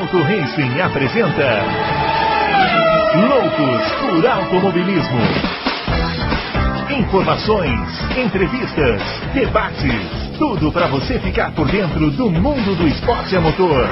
[0.00, 1.60] Auto Racing apresenta
[3.28, 5.20] Loucos por Automobilismo.
[6.98, 7.78] Informações,
[8.16, 9.02] entrevistas,
[9.34, 13.86] debates, tudo para você ficar por dentro do mundo do esporte a motor.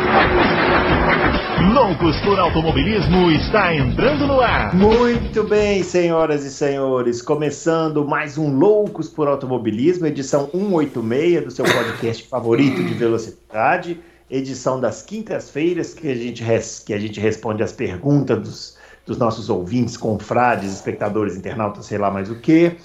[1.75, 4.75] Loucos por Automobilismo está entrando no ar.
[4.75, 11.67] Muito bem, senhoras e senhores, começando mais um Loucos por Automobilismo, edição 186 do seu
[11.67, 14.01] podcast favorito de velocidade,
[14.31, 18.77] edição das quintas-feiras que a gente res- que a gente responde as perguntas dos,
[19.07, 22.77] dos nossos ouvintes, confrades, espectadores, internautas, sei lá mais o que.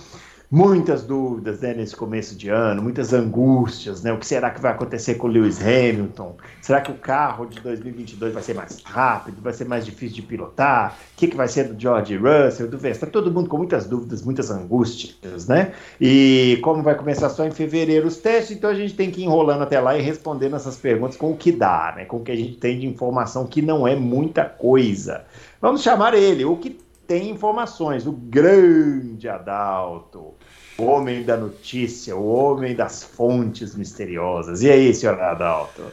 [0.55, 4.13] Muitas dúvidas né, nesse começo de ano, muitas angústias, né?
[4.13, 6.37] O que será que vai acontecer com o Lewis Hamilton?
[6.61, 10.21] Será que o carro de 2022 vai ser mais rápido, vai ser mais difícil de
[10.21, 10.95] pilotar?
[11.13, 13.11] O que, que vai ser do George Russell, do Verstappen?
[13.11, 15.73] Todo mundo com muitas dúvidas, muitas angústias, né?
[15.99, 19.23] E como vai começar só em fevereiro os testes, então a gente tem que ir
[19.23, 22.05] enrolando até lá e respondendo essas perguntas com o que dá, né?
[22.05, 25.25] Com o que a gente tem de informação, que não é muita coisa.
[25.59, 30.33] Vamos chamar ele, o que tem informações, o grande Adalto,
[30.77, 34.61] o homem da notícia, o homem das fontes misteriosas.
[34.61, 35.83] E aí, senhor Adalto?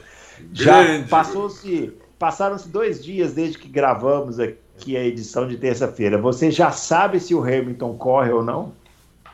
[0.52, 6.16] Já passou-se, passaram-se dois dias desde que gravamos aqui a edição de terça-feira.
[6.18, 8.72] Você já sabe se o Hamilton corre ou não?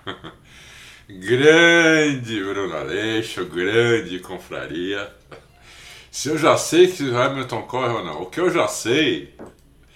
[1.09, 5.09] Grande Bruno Aleixo, grande confraria.
[6.11, 9.33] Se eu já sei que o Hamilton corre ou não, o que eu já sei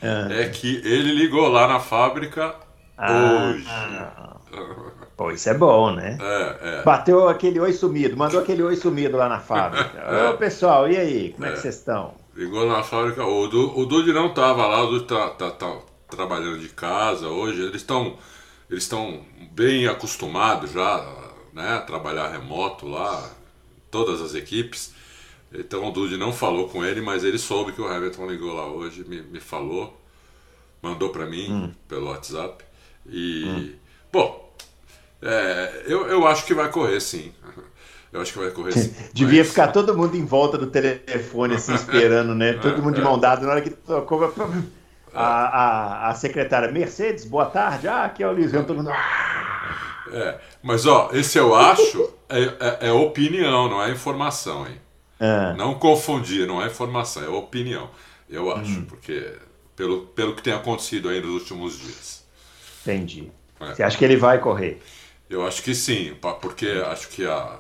[0.00, 2.54] é que ele ligou lá na fábrica
[2.96, 3.66] Ah, hoje.
[5.20, 6.16] Pô, isso é bom, né?
[6.18, 6.82] É, é.
[6.82, 9.90] Bateu aquele oi sumido, mandou aquele oi sumido lá na fábrica.
[10.00, 10.30] É.
[10.30, 11.32] Ô, pessoal, e aí?
[11.34, 11.60] Como é, que É.
[11.60, 12.14] vocês estão?
[12.34, 13.22] Ligou na fábrica.
[13.22, 15.76] O, Du, o Dude não tava lá, o Dude tá, tá- tá
[16.08, 17.60] trabalhando de casa hoje.
[17.60, 18.16] Eles estão
[18.70, 19.20] eles estão
[19.52, 21.06] bem acostumados já
[21.52, 23.30] né, a trabalhar remoto lá,
[23.90, 24.94] todas as equipes.
[25.52, 28.66] Então o Dude não falou com ele, mas ele soube que o Hamilton ligou lá
[28.72, 30.00] hoje, me, me falou,
[30.82, 32.64] mandou pra mim pelo WhatsApp.
[33.06, 33.74] E,
[34.10, 34.49] bom,
[35.22, 37.32] é, eu, eu acho que vai correr sim.
[38.12, 38.94] Eu acho que vai correr sim.
[39.12, 42.54] Devia Mas- ficar todo mundo em volta do telefone, assim, esperando, né?
[42.54, 43.46] Todo mundo de mão dada.
[43.46, 44.34] Na hora que tocou,
[45.14, 47.86] a, a, a secretária Mercedes, boa tarde.
[47.86, 48.64] Ah, aqui é o Hamilton.
[48.64, 48.90] Todo mundo...
[50.12, 54.74] É, mas ó, esse eu acho é, é- é opinião, não é informação, hein?
[55.20, 57.90] Ah, Não confundir, não é informação, é opinião.
[58.28, 58.52] Eu Hum.
[58.54, 59.34] acho, porque
[59.76, 62.24] pelo, pelo que tem acontecido aí nos últimos dias.
[62.82, 63.30] entendi.
[63.60, 63.74] É.
[63.74, 64.80] Você acha que ele vai correr?
[65.30, 67.58] Eu acho que sim, porque acho que a.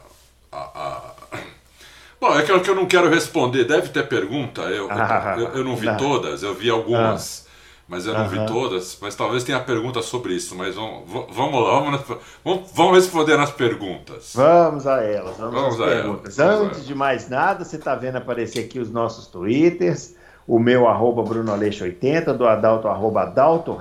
[0.52, 1.14] a, a-
[2.20, 3.64] Bom, é aquilo que eu não quero responder.
[3.64, 4.62] Deve ter pergunta.
[4.62, 5.96] Eu, Ah, eu, eu não vi não.
[5.96, 7.46] todas, eu vi algumas,
[7.88, 8.46] mas eu não vi Aham.
[8.46, 8.98] todas.
[9.00, 10.54] Mas talvez tenha pergunta sobre isso.
[10.54, 12.00] Mas vamos, vamos lá, vamos,
[12.44, 14.32] vamos, vamos responder nas perguntas.
[14.34, 16.38] Vamos a elas, vamos, Vamos às a perguntas.
[16.38, 20.14] elas, Antes de mais nada, você está vendo aparecer aqui os nossos twitters,
[20.46, 23.72] o meu arroba BrunoAleixo80, do Adalto arroba Adalto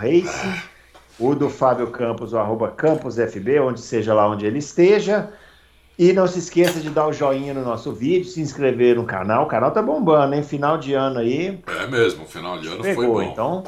[1.19, 5.31] o do Fábio Campos, o arroba CamposFB, onde seja lá onde ele esteja.
[5.97, 9.43] E não se esqueça de dar o joinha no nosso vídeo, se inscrever no canal.
[9.43, 10.41] O canal tá bombando, hein?
[10.43, 11.59] Final de ano aí.
[11.67, 13.21] É mesmo, final de ano foi Pegou, bom.
[13.21, 13.63] então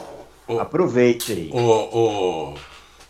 [0.59, 1.49] aproveite aí.
[1.53, 2.53] Ô, ô,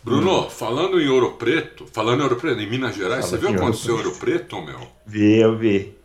[0.02, 3.50] Bruno, falando em Ouro Preto, falando em Ouro Preto, em Minas Gerais, você Fala viu
[3.50, 4.80] o que aconteceu em Ouro Preto, meu?
[5.06, 5.96] Vi, eu vi.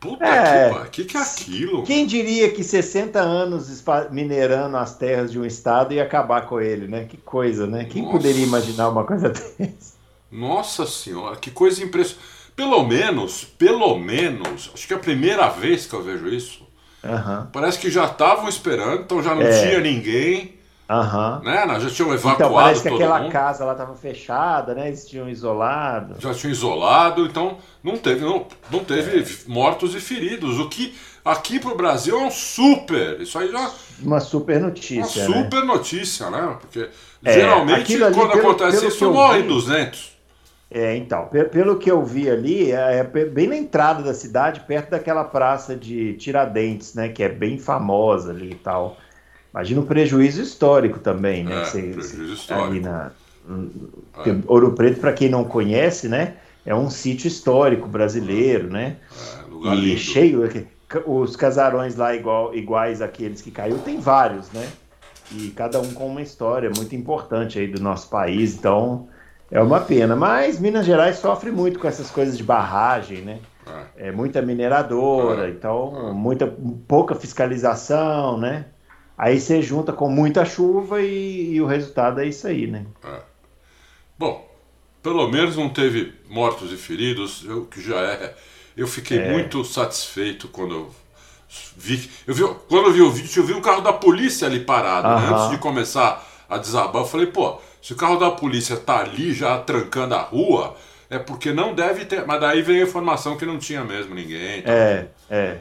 [0.00, 0.68] Puta É.
[0.68, 1.82] que pariu, que que é aquilo?
[1.84, 6.86] Quem diria que 60 anos minerando as terras de um estado ia acabar com ele,
[6.86, 7.04] né?
[7.06, 7.84] Que coisa, né?
[7.86, 8.16] Quem Nossa.
[8.16, 9.94] poderia imaginar uma coisa dessa?
[10.30, 12.26] Nossa senhora, que coisa impressionante.
[12.54, 16.66] Pelo menos, pelo menos, acho que é a primeira vez que eu vejo isso.
[17.04, 19.62] Aham, Parece que já estavam esperando, então já não É.
[19.68, 20.55] tinha ninguém,
[20.88, 21.40] aham.
[21.44, 21.80] né?
[21.80, 23.32] Já tinham evacuado Então, parece que aquela mundo.
[23.32, 24.88] casa lá estava fechada, né?
[24.88, 26.16] Eles tinham isolado.
[26.20, 30.58] já tinha isolado, então não teve, não, não teve mortos e feridos.
[30.58, 30.94] O que
[31.24, 33.20] aqui pro Brasil é um super.
[33.20, 33.70] Isso aí já
[34.02, 35.42] Uma super é uma notícia, né?
[35.42, 36.56] super notícia, né?
[36.60, 36.88] Porque
[37.24, 40.16] É, geralmente quando pelo- acontece pelo isso que eu morre vi- 200.
[40.68, 44.60] É, então, pe- pelo que eu vi ali, é, é bem na entrada da cidade,
[44.60, 47.08] perto daquela praça de Tiradentes, né?
[47.08, 48.96] Que é bem famosa ali e tal.
[49.56, 51.62] Imagina o prejuízo histórico também, né?
[51.62, 52.66] É, você- prejuízo você- histórico.
[52.66, 53.10] Ali na,
[54.26, 54.36] É.
[54.46, 56.34] Ouro Preto, para quem não conhece, né?
[56.66, 58.96] É um sítio histórico brasileiro, né?
[59.10, 59.98] É, lugar E lindo.
[59.98, 60.42] cheio.
[61.06, 64.68] Os casarões lá igual, iguais àqueles que caiu, tem vários, né?
[65.32, 68.54] E cada um com uma história muito importante aí do nosso país.
[68.56, 69.08] Então,
[69.50, 70.14] é uma pena.
[70.14, 73.38] Mas Minas Gerais sofre muito com essas coisas de barragem, né?
[73.96, 74.08] É.
[74.08, 75.50] É muita mineradora, É.
[75.50, 76.46] então muita
[76.86, 78.66] pouca fiscalização, né?
[79.16, 82.84] Aí você junta com muita chuva e, e o resultado é isso aí, né?
[84.18, 84.46] Bom,
[85.02, 88.34] pelo menos não teve mortos e feridos, o que já é.
[88.76, 89.32] Eu fiquei É.
[89.32, 90.90] muito satisfeito quando eu
[91.76, 94.60] vi, eu vi, quando eu vi o vídeo, eu vi um carro da polícia ali
[94.60, 95.28] parado, né?
[95.34, 97.02] Antes de começar a desabar.
[97.02, 100.76] Eu falei, pô, se o carro da polícia tá ali já trancando a rua,
[101.08, 102.26] é porque não deve ter.
[102.26, 104.62] Mas daí veio a informação que não tinha mesmo ninguém.
[104.62, 104.70] tá?
[104.72, 105.56] É, é.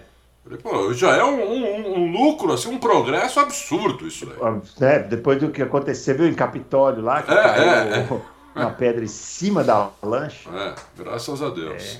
[0.46, 4.62] Falei, pô, já é um, um- um lucro, assim, um progresso absurdo isso aí.
[4.88, 8.08] É, depois do que aconteceu, viu em Capitólio lá, que É, caiu é,
[8.62, 10.48] uma pedra em cima da lancha.
[10.52, 12.00] É, graças a Deus.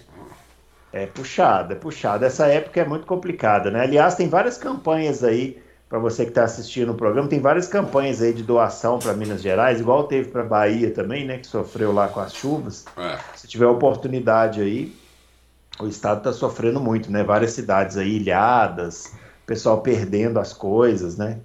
[0.94, 2.24] É puxado, é puxado.
[2.24, 3.82] Essa época é muito complicada, né?
[3.82, 5.60] Aliás, tem várias campanhas aí,
[5.90, 9.42] para você que está assistindo o programa, tem várias campanhas aí de doação para Minas
[9.42, 11.40] Gerais, igual teve para Bahia também, né?
[11.40, 12.86] Que sofreu lá com as chuvas.
[12.96, 13.18] É.
[13.36, 14.96] Se tiver oportunidade aí,
[15.80, 17.24] o estado está sofrendo muito, né?
[17.24, 19.14] Várias cidades aí ilhadas,
[19.46, 21.40] pessoal perdendo as coisas, né?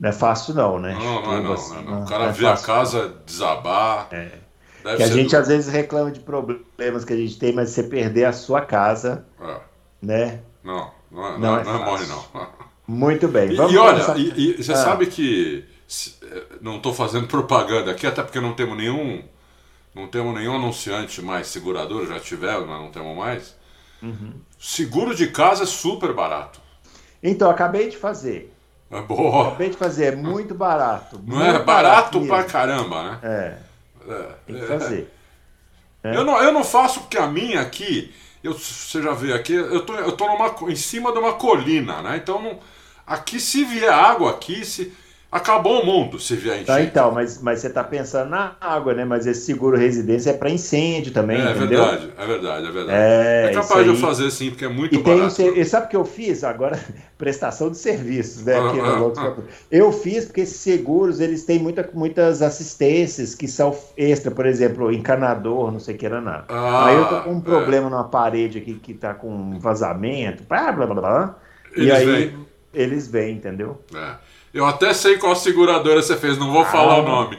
[0.00, 0.94] Não é fácil não, né?
[0.94, 1.92] Não, não é não, Chuva, não, é assim, não.
[1.96, 4.08] O não cara é vê a casa desabar.
[4.10, 4.28] É.
[4.96, 7.82] Que a gente do- às vezes reclama de problemas que a gente tem, mas você
[7.84, 9.56] perder a sua casa, É.
[10.02, 10.40] né?
[10.62, 12.24] Não, não é, Não não, é não é mole, não.
[12.86, 13.52] Muito bem.
[13.52, 14.76] E, Vamos e olha, começar- e, e você Ah.
[14.76, 15.64] sabe que
[16.22, 19.22] eh, não estou fazendo propaganda aqui, até porque não temos nenhum.
[19.94, 23.54] Não temos nenhum anunciante mais segurador, já tivemos, mas não temos mais.
[24.04, 24.32] Uhum.
[24.58, 26.60] Seguro de casa é super barato.
[27.22, 28.52] Então, acabei de fazer.
[28.90, 29.48] É boa.
[29.48, 31.18] Acabei de fazer, é muito barato.
[31.26, 32.34] Não muito é barato mesmo.
[32.34, 33.18] pra caramba, né?
[33.22, 33.58] É,
[34.12, 34.28] É.
[34.46, 35.10] tem que fazer.
[36.02, 36.14] É.
[36.16, 39.84] Eu, não, eu não faço porque a minha aqui, eu, você já vê aqui, eu
[39.86, 42.18] tô, eu tô numa, em cima de uma colina, né?
[42.22, 42.58] Então não,
[43.06, 44.92] aqui se vier água aqui, se,
[45.34, 46.66] acabou o mundo se vier enchente.
[46.66, 49.04] Tá, então, mas, mas você tá pensando na água, né?
[49.04, 51.80] Mas esse seguro residência é para incêndio também, é, entendeu?
[51.80, 52.98] verdade, é verdade, é verdade.
[52.98, 55.34] É, É capaz de eu fazer sim, porque é muito E tem barato.
[55.34, 56.78] ser- e sabe o que eu fiz agora?
[57.18, 58.58] Prestação de serviços, né?
[58.58, 59.42] Aqui Ah, no ah, ah.
[59.70, 64.92] Eu fiz porque esses seguros eles têm muita, muitas assistências que são extra, por exemplo,
[64.92, 66.44] encanador, não sei o que era nada.
[66.48, 67.40] Ah, aí eu tô com um é.
[67.40, 71.38] problema numa parede aqui que tá com vazamento, blá blá blá blá.
[71.76, 72.46] E aí vêm.
[72.72, 73.80] eles vêm, entendeu?
[73.94, 74.14] É.
[74.54, 77.38] Eu até sei qual seguradora você fez, não vou falar Ah, o nome.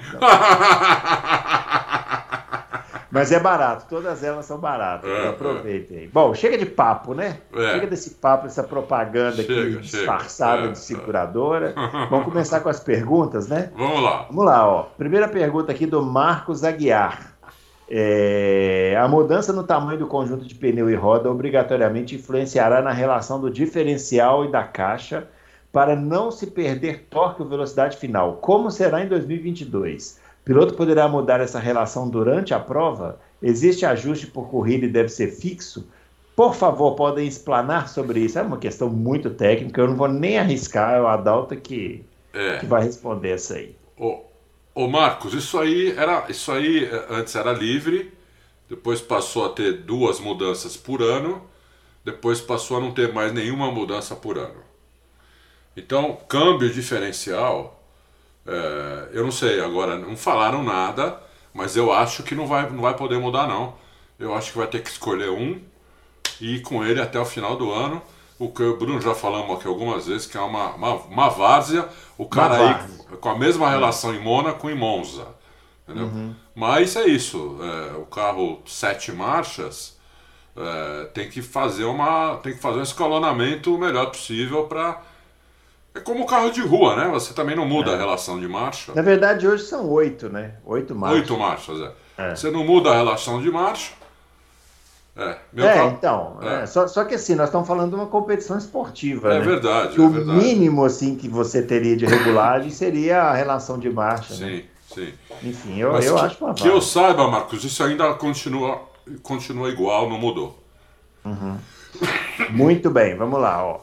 [3.10, 5.10] Mas é barato, todas elas são baratas.
[5.10, 6.08] É, aproveitem aí.
[6.10, 7.38] Bom, chega de papo, né?
[7.56, 7.72] É.
[7.72, 10.68] Chega desse papo, dessa propaganda aqui Chega, disfarçada chega.
[10.68, 11.74] É, de seguradora.
[12.12, 13.72] Vamos começar com as perguntas, né?
[13.78, 14.26] Vamos lá.
[14.30, 14.84] Vamos lá, ó.
[14.98, 17.34] Primeira pergunta aqui do Marcos Aguiar.
[17.90, 23.40] É, a mudança no tamanho do conjunto de pneu e roda obrigatoriamente influenciará na relação
[23.40, 25.30] do diferencial e da caixa
[25.76, 28.38] para não se perder torque ou velocidade final.
[28.38, 30.22] Como será em 2022?
[30.42, 33.20] O piloto poderá mudar essa relação durante a prova?
[33.42, 35.86] Existe ajuste por corrida e deve ser fixo?
[36.34, 38.40] Por favor, podem explanar sobre isso.
[38.40, 42.60] É uma questão muito técnica, eu não vou nem arriscar, é o Adalto que, É.
[42.60, 43.76] que vai responder essa aí.
[44.00, 44.22] Ô,
[44.74, 46.24] ô Marcos, isso aí era.
[46.30, 48.14] Isso aí eh, antes era livre,
[48.70, 51.42] depois passou a ter duas mudanças por ano,
[52.06, 54.64] depois passou a não ter mais nenhuma mudança por ano.
[55.76, 57.84] Então, câmbio diferencial,
[58.46, 61.22] eh, eu não sei, agora não falaram nada,
[61.54, 63.76] mas eu acho que não vai, não vai poder mudar não.
[64.20, 65.60] Eu acho que vai ter que escolher um
[66.40, 68.02] e ir com ele até o final do ano.
[68.38, 71.88] O que o Bruno já falamos aqui algumas vezes, que é uma, uma, uma várzea,
[72.18, 73.18] o cara aí várzea.
[73.18, 75.28] com a mesma relação em Mônaco e Monza.
[75.88, 76.10] Entendeu?
[76.54, 77.58] Mas é isso.
[77.62, 79.98] é, o carro sete marchas
[80.56, 82.38] é, tem que fazer uma.
[82.38, 85.02] tem que fazer um escalonamento o melhor possível para.
[85.96, 87.08] É como o carro de rua, né?
[87.14, 88.92] Você também não muda a relação de marcha.
[88.94, 90.56] Na verdade, hoje são oito, né?
[90.66, 91.20] Oito marchas.
[91.20, 91.92] Oito marchas, é.
[92.18, 92.36] É.
[92.36, 93.94] Você não muda a relação de marcha.
[95.18, 96.38] É, meu é, carro- então.
[96.42, 96.64] É.
[96.64, 99.46] é, só, só que assim, nós estamos falando de uma competição esportiva, É né?
[99.46, 100.38] verdade, Que é o verdade.
[100.38, 104.34] mínimo assim que você teria de regulagem seria a relação de marcha.
[104.36, 104.64] né?
[104.90, 105.14] Sim, sim.
[105.42, 108.82] Enfim, eu, Mas eu que, acho uma que eu saiba, Marcos, isso ainda continua,
[109.24, 110.62] continua igual, não mudou.
[112.50, 113.64] Muito bem, vamos lá.
[113.66, 113.80] Ó.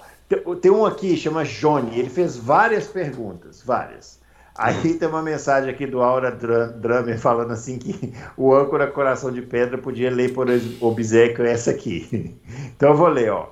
[0.60, 4.20] Tem, um aqui, chama Johnny, ele fez várias perguntas, várias.
[4.54, 9.40] Aí tem uma mensagem aqui do Aura Drummer falando assim que o âncora Coração de
[9.40, 10.46] Pedra podia ler por
[10.80, 12.36] obsequio essa aqui.
[12.76, 13.48] Então eu vou ler, ó.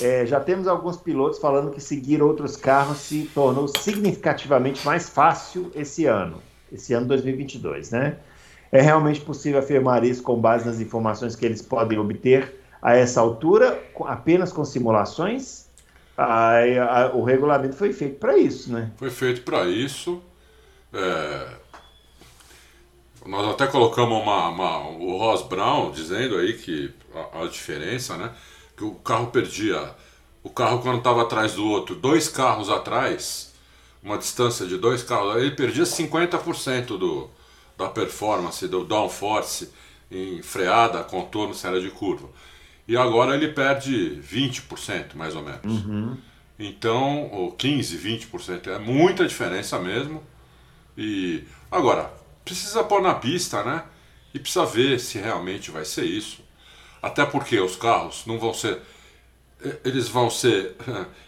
[0.00, 5.72] É, já temos alguns pilotos falando que seguir outros carros se tornou significativamente mais fácil
[5.74, 6.40] esse ano,
[6.72, 8.16] esse ano 2022, né?
[8.70, 13.20] É realmente possível afirmar isso com base nas informações que eles podem obter a essa
[13.20, 15.68] altura, apenas com simulações?
[16.22, 18.92] A- o regulamento foi feito para isso, né?
[18.96, 20.22] Foi feito para isso.
[20.92, 21.58] É,
[23.26, 28.32] Nós até colocamos uma, uma- o Ross Brown dizendo aí que a, a diferença, né?
[28.76, 29.94] Que o carro perdia.
[30.42, 33.52] O carro, quando estava atrás do outro, dois carros atrás,
[34.02, 37.28] uma distância de dois carros, ele perdia 50% do,
[37.76, 39.70] da performance, do downforce
[40.10, 42.28] em freada, contorno, série de curva.
[42.90, 45.84] E agora ele perde 20%, mais ou menos.
[46.58, 50.20] Então, 15, 20% é muita diferença mesmo.
[50.98, 52.12] E agora,
[52.44, 53.84] precisa pôr na pista, né?
[54.34, 56.40] E precisa ver se realmente vai ser isso.
[57.00, 58.80] Até porque os carros não vão ser
[59.84, 60.74] eles vão ser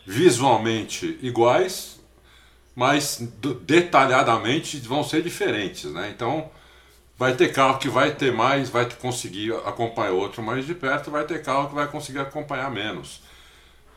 [0.04, 2.00] visualmente iguais,
[2.75, 3.23] mas
[3.62, 6.11] detalhadamente vão ser diferentes, né?
[6.12, 6.50] Então,
[7.19, 11.25] vai ter carro que vai ter mais, vai conseguir acompanhar outro mais de perto, vai
[11.25, 13.23] ter carro que vai conseguir acompanhar menos.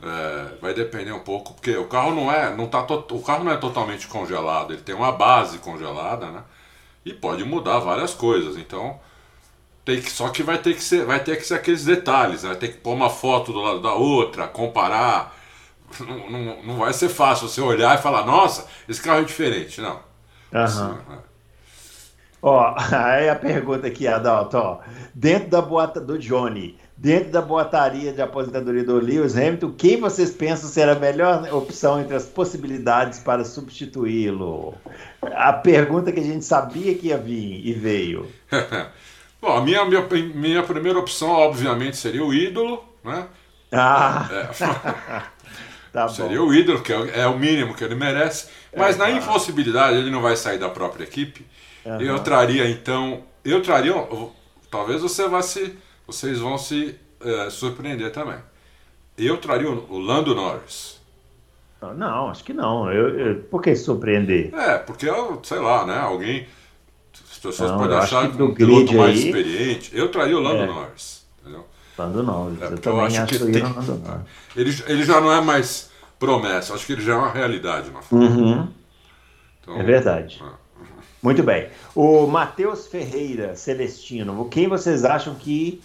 [0.01, 3.51] É, vai depender um pouco, porque o carro não é, não tá o carro não
[3.51, 6.43] é totalmente congelado, ele tem uma base congelada, né?
[7.05, 8.57] E pode mudar várias coisas.
[8.57, 8.99] Então,
[9.85, 12.49] tem que, só que vai ter que ser, vai ter que ser aqueles detalhes, né?
[12.49, 15.35] vai ter que pôr uma foto do lado da outra, comparar.
[15.99, 19.79] Não, não, não vai ser fácil você olhar e falar, nossa, esse carro é diferente.
[19.79, 19.99] Não.
[20.51, 20.61] Uhum.
[20.61, 21.19] Assim, né?
[22.45, 24.79] Ó, aí a pergunta aqui, Adalto, ó.
[25.15, 30.29] Dentro da boata do Johnny, dentro da boataria de aposentadoria do Lewis Hamilton, quem vocês
[30.29, 34.75] pensam ser a melhor opção entre as possibilidades para substituí-lo?
[35.23, 38.31] A pergunta que a gente sabia que ia vir e veio.
[39.41, 43.25] Bom, a minha, minha, minha primeira opção, obviamente, seria o ídolo, né?
[43.71, 44.29] Ah!
[44.31, 45.23] É.
[45.91, 48.49] tá seria o ídolo, que é, é, o mínimo que ele merece.
[48.77, 51.43] Mas é, na impossibilidade, ele não vai sair da própria equipe.
[51.85, 52.01] Uhum.
[52.01, 53.23] Eu traria, então.
[53.43, 53.93] Eu traria.
[54.71, 55.77] Talvez você vá se.
[56.07, 58.37] Vocês vão se é, surpreender também.
[59.17, 61.01] Eu traria o Lando Norris.
[61.97, 62.91] Não, acho que não.
[62.91, 64.53] Eu, eu, por que surpreender?
[64.55, 65.05] É, porque,
[65.43, 65.99] sei lá, né?
[65.99, 66.47] Alguém
[67.45, 69.25] pessoas não, podem achar que um piloto mais aí...
[69.25, 69.91] experiente.
[69.93, 70.65] Eu traria o Lando é.
[70.65, 71.25] Norris.
[71.41, 71.65] Entendeu?
[71.97, 72.61] Lando Norris.
[72.61, 73.63] É, eu também eu acho, acho que ele, tem...
[73.63, 74.25] Lando Norris.
[74.55, 77.99] Ele, ele já não é mais promessa, acho que ele já é uma realidade na
[78.09, 78.69] uhum.
[79.61, 80.41] então, é verdade.
[80.41, 80.64] É.
[81.21, 81.69] Muito bem.
[81.95, 85.81] O Matheus Ferreira, Celestino, quem vocês acham que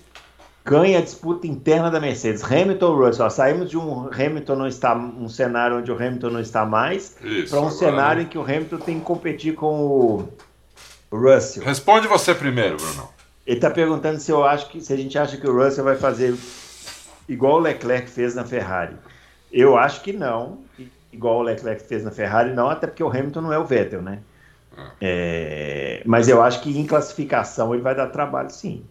[0.65, 2.43] ganha a disputa interna da Mercedes?
[2.45, 3.31] Hamilton ou Russell?
[3.31, 7.17] saímos de um Hamilton não está um cenário onde o Hamilton não está mais
[7.49, 10.29] para um cenário em que o Hamilton tem que competir com
[11.11, 11.65] o Russell.
[11.65, 13.09] Responde você primeiro, Bruno.
[13.47, 15.97] Ele está perguntando se eu acho que se a gente acha que o Russell vai
[15.97, 16.35] fazer
[17.29, 18.95] igual o Leclerc fez na Ferrari.
[19.53, 20.59] Eu acho que não,
[21.13, 24.03] igual o Leclerc fez na Ferrari, não, até porque o Hamilton não é o Vettel,
[24.03, 24.21] né?
[24.81, 24.93] Ah.
[25.01, 28.85] É, mas eu acho que em classificação ele vai dar trabalho, sim.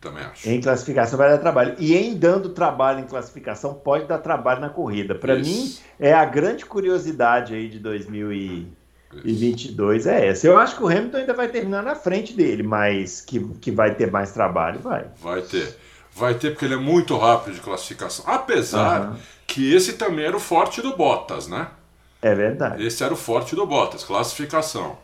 [0.00, 0.48] Também acho.
[0.48, 1.74] Em classificação vai dar trabalho.
[1.78, 5.14] E em dando trabalho em classificação, pode dar trabalho na corrida.
[5.14, 8.76] Para mim, é a grande curiosidade aí de 2000 e
[9.24, 10.46] e 22 é essa.
[10.46, 13.94] Eu acho que o Hamilton ainda vai terminar na frente dele, mas que, que vai
[13.94, 15.06] ter mais trabalho, vai.
[15.22, 15.76] Vai ter.
[16.12, 18.24] Vai ter porque ele é muito rápido de classificação.
[18.26, 19.16] Apesar uhum.
[19.46, 21.68] que esse também era o forte do Bottas, né?
[22.26, 22.84] É verdade.
[22.84, 24.98] Esse era o forte do Bottas, classificação.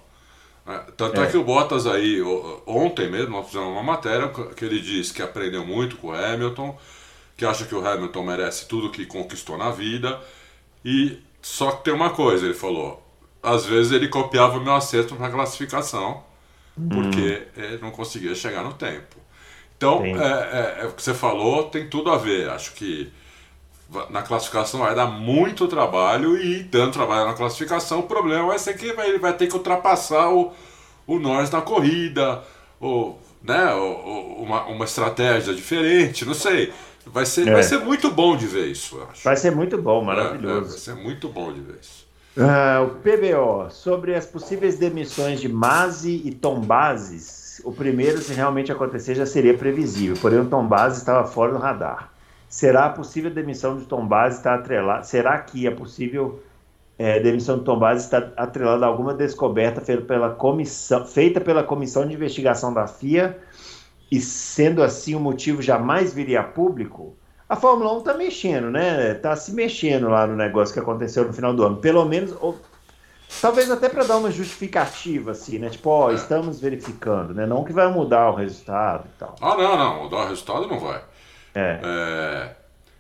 [0.67, 1.25] É, tanto é.
[1.25, 2.21] é que o Bottas aí,
[2.67, 6.79] ontem mesmo, nós fizemos uma matéria que ele diz que aprendeu muito com o Hamilton,
[7.37, 10.21] que acha que o Hamilton merece tudo que conquistou na vida.
[10.85, 13.03] E só que tem uma coisa, ele falou:
[13.43, 16.23] às vezes ele copiava o meu acerto para classificação,
[16.91, 17.63] porque hum.
[17.63, 19.17] ele não conseguia chegar no tempo.
[19.77, 22.49] Então, é, é, é, o que você falou tem tudo a ver.
[22.51, 23.13] Acho que
[24.11, 28.75] na classificação vai dar muito trabalho e dando trabalho na classificação, o problema vai ser
[28.75, 30.53] que ele vai ter que ultrapassar o,
[31.07, 32.43] o Norris na corrida,
[32.81, 36.73] ou, né, ou, uma, uma estratégia diferente, não sei.
[37.07, 37.53] Vai ser, é.
[37.53, 39.25] vai ser muito bom de ver isso, eu acho.
[39.25, 40.55] Vai ser muito bom, maravilhoso.
[40.55, 42.07] É, é, vai ser muito bom de ver isso.
[42.37, 48.33] Uh, o PBO, sobre as possíveis demissões de Masi e Tom Bases, o primeiro, se
[48.33, 52.12] realmente acontecer, já seria previsível, porém o Tom Bases estava fora do radar.
[52.53, 55.05] Será a demissão de Tom Bases está atrelada?
[55.05, 56.43] Será que a possível
[56.99, 61.63] é, demissão de Tom Bases está atrelada a alguma descoberta feita pela comissão, feita pela
[61.63, 63.39] comissão de investigação da FIA
[64.11, 67.17] e sendo assim o motivo jamais viria a público?
[67.49, 69.13] a Fórmula 1 está mexendo, né?
[69.13, 71.79] Está se mexendo lá no negócio que aconteceu no final do ano.
[71.79, 72.59] Pelo menos, ou,
[73.41, 75.71] talvez até para dar uma justificativa, assim, né?
[75.71, 76.15] Tipo, ó, é.
[76.15, 77.47] estamos verificando, né?
[77.47, 79.37] Não que vai mudar o resultado e tal.
[79.41, 80.03] Ah, não, não.
[80.05, 81.03] Mudar o resultado não vai.
[81.55, 81.81] É.
[81.83, 82.57] é...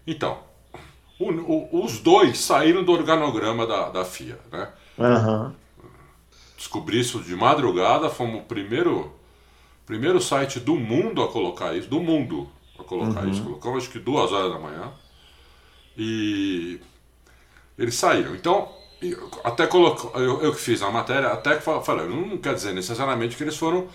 [0.06, 0.38] Então,
[1.18, 4.68] o, o, os dois saíram do organograma da, da FIA, né?
[4.98, 5.52] Uhum.
[6.56, 9.12] Descobri isso de madrugada, fomos o primeiro,
[9.86, 13.30] primeiro site do mundo a colocar isso, do mundo, para colocar uhum.
[13.30, 13.42] isso.
[13.42, 14.92] Colocamos acho que duas horas da manhã.
[15.96, 16.80] E
[17.78, 18.34] eles saíram.
[18.34, 18.68] Então,
[19.44, 23.36] até colocou, eu, eu que fiz a matéria, até que falei, não quer dizer necessariamente
[23.36, 23.88] que eles foram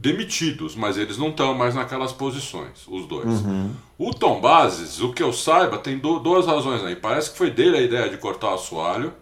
[0.00, 3.26] demitidos, mas eles não estão mais naquelas posições, os dois.
[3.26, 3.70] Uhum.
[3.98, 6.96] O Tom Bases, o que eu saiba, tem do, duas razões aí.
[6.96, 9.12] Parece que foi dele a ideia de cortar o assoalho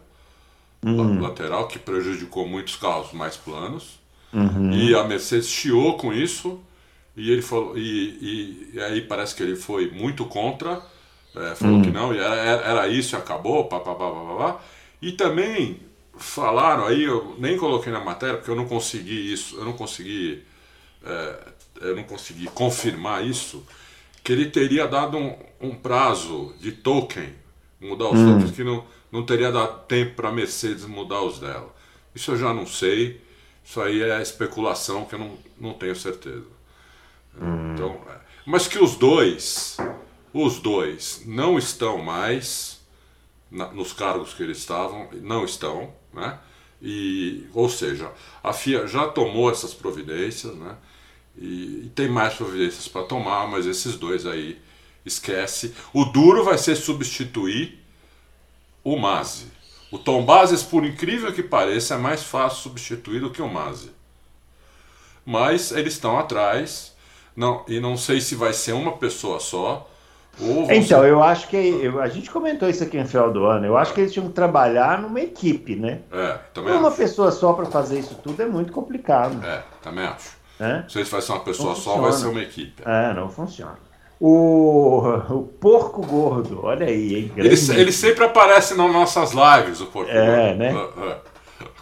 [0.82, 1.20] uhum.
[1.20, 3.98] lateral, que prejudicou muitos carros mais planos.
[4.32, 4.72] Uhum.
[4.72, 6.60] E a Mercedes chiou com isso.
[7.16, 10.80] E ele falou, e, e, e aí parece que ele foi muito contra,
[11.34, 14.60] é, falou que não, e era, era isso e acabou, papapá, papapá.
[15.02, 15.80] E também
[16.16, 20.44] falaram aí, eu nem coloquei na matéria, porque eu não consegui isso, eu não consegui,
[21.08, 21.38] é,
[21.80, 23.66] eu não consegui confirmar isso,
[24.22, 27.34] que ele teria dado um, um prazo de token,
[27.80, 28.34] mudar os hum.
[28.34, 31.74] tokens, que não, não teria dado tempo para a Mercedes mudar os dela.
[32.14, 33.20] Isso eu já não sei,
[33.64, 36.46] isso aí é especulação que eu não, não tenho certeza.
[37.40, 37.72] Hum.
[37.72, 38.18] Então, é.
[38.44, 39.78] mas que os dois,
[40.32, 42.80] os dois não estão mais
[43.50, 46.38] na, nos cargos que eles estavam, não estão, né?
[46.80, 48.12] E, ou seja,
[48.42, 50.76] a FIA já tomou essas providências, né?
[51.40, 54.58] E, e tem mais providências para tomar, mas esses dois aí
[55.04, 55.74] esquece.
[55.92, 57.78] O duro vai ser substituir
[58.82, 59.46] o Masi.
[59.90, 63.90] O Tom Bases, por incrível que pareça, é mais fácil substituir do que o Masi.
[65.24, 66.94] Mas eles estão atrás,
[67.36, 69.88] não, e não sei se vai ser uma pessoa só,
[70.70, 73.66] então, eu acho que eu, a gente comentou isso aqui no final do ano.
[73.66, 76.00] Eu acho que eles tinham que trabalhar numa equipe, né?
[76.12, 79.44] É, também Uma pessoa só para fazer isso tudo é muito complicado.
[79.44, 80.37] É, também acho.
[80.60, 80.84] É?
[80.88, 82.82] Se vai ser uma pessoa só vai ser uma equipe.
[82.84, 83.78] É, não funciona.
[84.20, 85.00] O,
[85.30, 87.32] o porco gordo, olha aí, hein?
[87.36, 90.58] Ele, ele, sempre aparece nas nossas lives, o porco é, gordo.
[90.58, 90.72] Né?
[90.72, 91.18] É, é.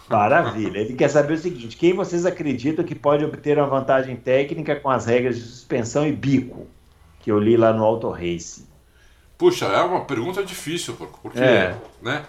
[0.07, 0.79] Maravilha.
[0.79, 4.89] Ele quer saber o seguinte: quem vocês acreditam que pode obter uma vantagem técnica com
[4.89, 6.67] as regras de suspensão e bico?
[7.27, 8.65] que eu li lá no Auto Race?
[9.37, 11.75] Puxa, é uma pergunta difícil, porque é.
[12.01, 12.25] né,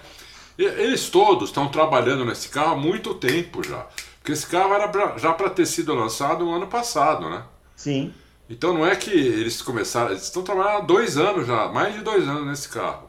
[0.58, 3.86] eles todos estão trabalhando nesse carro há muito tempo já.
[4.28, 7.44] Porque esse carro era já para ter sido lançado no ano passado, né?
[7.74, 8.12] Sim.
[8.50, 12.02] Então não é que eles começaram, eles estão trabalhando há dois anos já, mais de
[12.02, 13.08] dois anos nesse carro.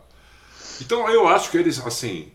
[0.80, 2.32] Então eu acho que eles, assim,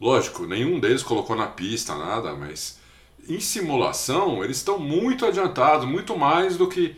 [0.00, 2.80] lógico, nenhum deles colocou na pista nada, mas
[3.28, 6.96] em simulação eles estão muito adiantados, muito mais do que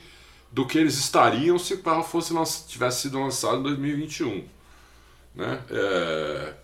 [0.51, 2.33] do que eles estariam se o carro fosse
[2.67, 4.49] tivesse sido lançado em 2021.
[5.35, 5.61] Né?
[5.69, 6.55] É...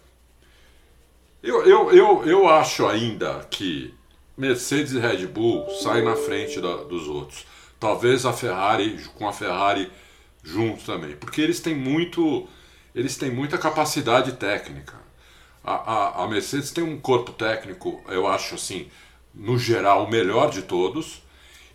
[1.42, 3.92] Eu, eu, eu, eu acho ainda que
[4.42, 7.46] Mercedes e Red Bull saem na frente da, dos outros.
[7.78, 9.88] Talvez a Ferrari com a Ferrari
[10.42, 12.48] junto também, porque eles têm muito,
[12.92, 14.94] eles têm muita capacidade técnica.
[15.62, 18.88] A, a, a Mercedes tem um corpo técnico, eu acho assim,
[19.32, 21.22] no geral, o melhor de todos.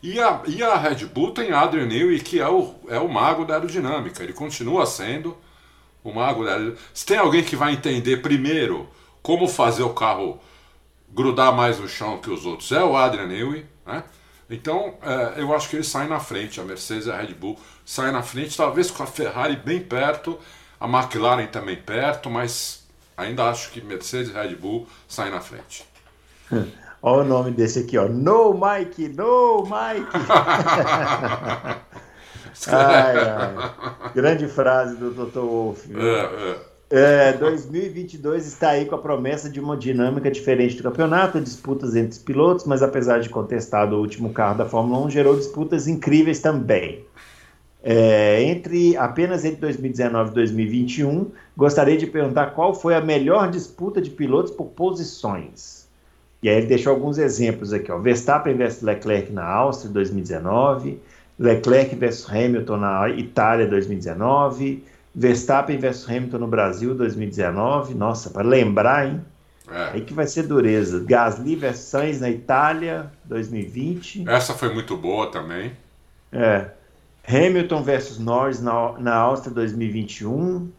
[0.04, 3.46] E a, e a Red Bull tem Adrian Newey, que é o, é o mago
[3.46, 4.22] da aerodinâmica.
[4.22, 5.38] Ele continua sendo
[6.04, 6.84] o mago da aerodinâmica.
[6.94, 8.90] Se tem alguém que vai entender primeiro
[9.24, 10.38] como fazer o carro
[11.18, 13.66] grudar mais no chão que os outros, é o Adrian Newey.
[13.86, 14.04] Né?
[14.48, 16.62] Então, é, eu acho que eles saem na frente.
[16.62, 20.38] A Mercedes e a Red Bull saem na frente, talvez com a Ferrari bem perto,
[20.80, 22.86] a McLaren também perto, mas
[23.18, 25.84] ainda acho que Mercedes e Red Bull saem na frente.
[27.02, 28.08] Olha o nome desse aqui, ó.
[28.08, 30.10] No Mike, no Mike.
[32.68, 34.12] ai, ai.
[34.16, 35.40] Grande frase do Dr.
[35.40, 35.86] Wolf.
[35.96, 36.77] É, é.
[36.90, 42.12] É, 2022 está aí com a promessa de uma dinâmica diferente do campeonato, disputas entre
[42.12, 46.40] os pilotos, mas apesar de contestado o último carro da Fórmula 1, gerou disputas incríveis
[46.40, 47.04] também.
[47.84, 54.02] É, entre apenas entre 2019 e 2021, gostaria de perguntar qual foi a melhor disputa
[54.02, 55.88] de pilotos por posições.
[56.42, 57.98] E aí ele deixou alguns exemplos aqui, ó.
[58.00, 61.02] Verstappen versus Leclerc na Áustria 2019,
[61.38, 64.84] Leclerc versus Hamilton na Itália 2019,
[65.18, 67.96] Verstappen versus Hamilton no Brasil 2019.
[67.96, 69.22] Nossa, para lembrar, hein?
[69.68, 69.96] É.
[69.96, 71.04] Aí que vai ser dureza.
[71.04, 74.30] Gasly versus Sainz na Itália 2020.
[74.30, 75.72] Essa foi muito boa também.
[76.32, 76.70] É.
[77.28, 80.70] Hamilton versus Norris na, na Áustria 2021.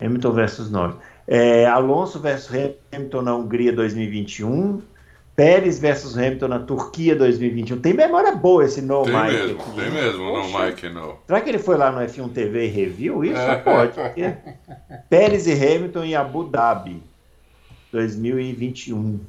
[0.00, 0.96] Hamilton versus Norris.
[1.26, 2.56] É, Alonso versus
[2.92, 4.80] Hamilton na Hungria 2021.
[5.38, 7.78] Pérez versus Hamilton na Turquia 2021.
[7.78, 9.32] Tem memória boa esse No tem Mike.
[9.36, 9.70] Mesmo, aqui.
[9.70, 11.16] Tem mesmo, No Mike, não.
[11.28, 13.40] Será que ele foi lá no F1 TV e reviu isso?
[13.40, 13.54] É.
[13.54, 13.92] Pode.
[15.08, 17.00] Pérez e Hamilton em Abu Dhabi
[17.92, 19.20] 2021.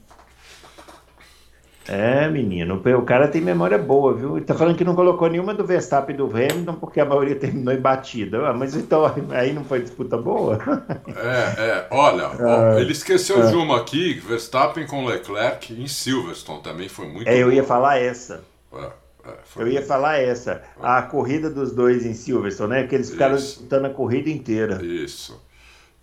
[1.91, 4.37] É, menino, o cara tem memória boa, viu?
[4.37, 7.35] Ele tá falando que não colocou nenhuma do Verstappen e do Hamilton porque a maioria
[7.35, 8.47] terminou em batida.
[8.47, 10.59] Ah, mas então aí não foi disputa boa?
[11.07, 11.87] É, é.
[11.89, 12.81] Olha, ó, é.
[12.81, 13.47] ele esqueceu é.
[13.47, 17.55] de uma aqui, Verstappen com Leclerc em Silverstone também foi muito É, eu boa.
[17.55, 18.43] ia falar essa.
[18.71, 18.85] É,
[19.25, 20.61] é, eu ia falar essa.
[20.79, 22.83] A corrida dos dois em Silverstone, né?
[22.83, 24.79] Que eles ficaram disputando a corrida inteira.
[24.85, 25.41] Isso.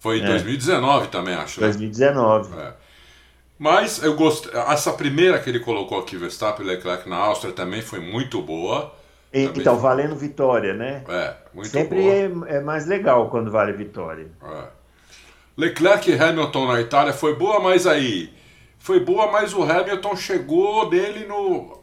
[0.01, 1.61] Foi em 2019 também, acho.
[1.61, 2.51] 2019.
[2.51, 2.73] Né?
[2.83, 2.86] É.
[3.59, 4.53] Mas eu gostei.
[4.69, 8.93] Essa primeira que ele colocou aqui, Verstappen e Leclerc na Áustria, também foi muito boa.
[9.33, 9.83] E, então, foi...
[9.83, 11.03] valendo vitória, né?
[11.09, 12.49] É, muito Sempre boa.
[12.49, 14.29] É, é, mais legal quando vale vitória.
[14.43, 14.65] É.
[15.57, 18.33] Leclerc e Hamilton na Itália foi boa, mas aí.
[18.79, 21.81] Foi boa, mas o Hamilton chegou dele no.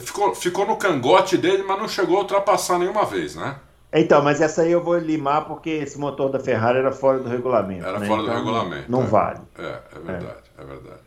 [0.00, 3.56] Ficou, ficou no cangote dele, mas não chegou a ultrapassar nenhuma vez, né?
[3.92, 7.28] Então, mas essa aí eu vou limar porque esse motor da Ferrari era fora do
[7.28, 7.84] regulamento.
[7.84, 8.06] Era né?
[8.06, 8.90] fora então, do regulamento.
[8.90, 9.06] Não é.
[9.06, 9.40] vale.
[9.58, 10.64] É, é verdade, é.
[10.66, 11.00] verdade.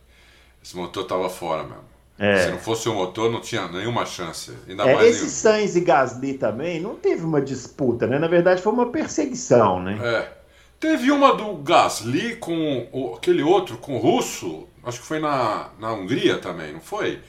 [0.63, 1.94] Esse motor estava fora mesmo.
[2.20, 2.46] É.
[2.46, 4.54] Se não fosse o motor, não tinha nenhuma chance.
[4.68, 8.20] Ainda É, mais esse Sainz e Gasly também não teve uma disputa, né?
[8.20, 10.00] Na verdade, foi uma perseguição, né?
[10.02, 10.32] É.
[10.80, 15.70] Teve uma do Gasly com o- aquele outro, com o russo, acho que foi na,
[15.80, 17.20] na Hungria também, não foi?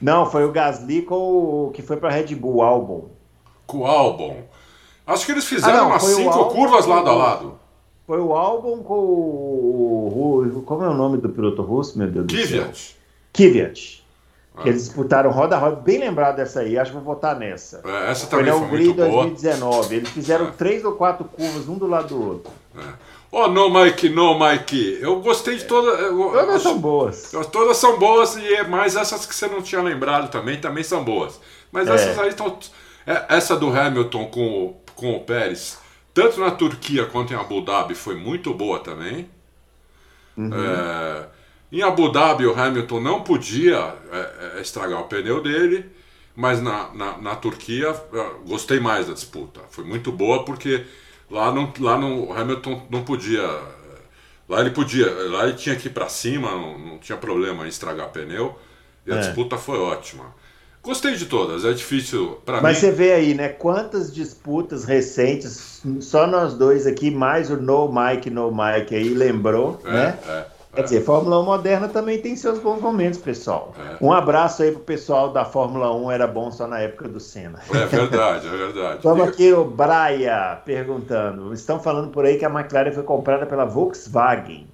[0.00, 1.14] Não, foi o Gasly com
[1.68, 3.10] o que foi para Red Bull, Albon.
[3.66, 4.44] Com o Albon.
[5.06, 7.60] Acho que eles fizeram Ah, não, umas cinco Albon curvas lado a lado.
[8.06, 12.32] Foi o Albon com o, Como é o nome do piloto russo, meu Deus do
[12.36, 12.46] céu?
[12.46, 12.96] Kvyat.
[13.32, 14.06] Kvyat.
[14.62, 14.68] Que Ah.
[14.68, 17.82] eles disputaram roda a roda, bem lembrado dessa aí, acho que vou votar nessa.
[17.84, 19.10] É, essa Foi também na foi Hungria muito boa.
[19.24, 19.94] 2019.
[19.96, 20.50] Eles fizeram É.
[20.52, 22.52] três ou quatro curvas, um do lado do outro.
[23.30, 24.98] Oh, no Mike, no Mike.
[25.02, 25.88] Eu gostei de toda.
[26.00, 27.32] eu- Todas eu- são boas.
[27.52, 31.04] Todas são boas e é mais essas que você não tinha lembrado também, também são
[31.04, 31.38] boas.
[31.70, 31.94] Mas É.
[31.94, 32.56] essas aí estão.
[33.06, 35.76] é, Essa do Hamilton com com o Pérez,
[36.16, 39.30] tanto na Turquia quanto em Abu Dhabi, foi muito boa também.
[40.50, 41.26] É,
[41.72, 45.90] em Abu Dhabi, o Hamilton não podia é, é, estragar o pneu dele,
[46.34, 49.60] mas na, na, na Turquia é, gostei mais da disputa.
[49.70, 50.84] Foi muito boa porque
[51.30, 53.42] lá, não, lá no o Hamilton não podia.
[53.42, 53.76] é,
[54.48, 57.68] Lá ele podia, lá ele tinha que ir para cima, não, não tinha problema em
[57.68, 58.58] estragar pneu.
[59.06, 59.18] E a É.
[59.18, 60.34] disputa foi ótima.
[60.86, 62.62] Gostei de todas, é difícil para mim.
[62.62, 63.48] Mas você vê aí, né?
[63.48, 69.80] Quantas disputas recentes, só nós dois aqui, mais o No Mike, No Mike aí, lembrou,
[69.84, 70.18] É, né?
[70.28, 70.44] é,
[70.76, 73.74] Quer dizer, Fórmula 1 moderna também tem seus bons momentos, pessoal.
[73.78, 73.96] É.
[74.04, 77.58] Um abraço aí pro pessoal da Fórmula 1, era bom só na época do Senna.
[77.72, 78.98] é verdade, é verdade.
[79.02, 81.52] Vamos aqui o Braia perguntando.
[81.54, 84.66] Estão falando por aí que a McLaren foi comprada pela Volkswagen.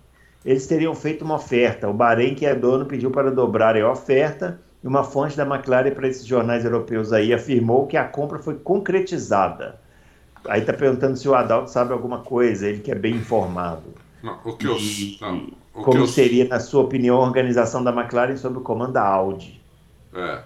[0.44, 1.88] Eles teriam feito uma oferta.
[1.88, 4.60] O Bahrein, que é dono, pediu para dobrarem a oferta.
[4.82, 8.54] E uma fonte da McLaren para esses jornais europeus aí afirmou que a compra foi
[8.56, 9.80] concretizada.
[10.48, 13.84] Aí está perguntando se o Adalto sabe alguma coisa, ele que é bem informado.
[14.22, 15.36] Não, o que eu, E não,
[15.72, 18.92] o que como eu- seria, na sua opinião, a organização da McLaren sob o comando
[18.94, 19.60] da Audi?
[20.12, 20.40] É.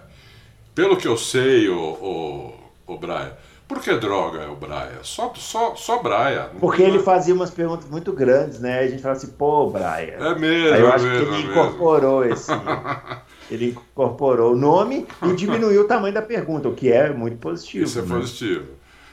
[0.75, 2.53] Pelo que eu sei, o, o,
[2.93, 3.35] o Braia.
[3.67, 4.99] Por que droga é o Braia?
[5.03, 6.49] Só, só, só Braia.
[6.59, 8.79] Porque ele fazia umas perguntas muito grandes, né?
[8.79, 10.17] A gente fala assim, pô, Braia.
[10.19, 11.51] É mesmo, Aí eu é acho mesmo, que é ele mesmo.
[11.51, 12.49] incorporou esse.
[13.51, 17.83] ele incorporou o nome e diminuiu o tamanho da pergunta, o que é muito positivo.
[17.83, 18.07] Isso é né?
[18.07, 18.67] positivo.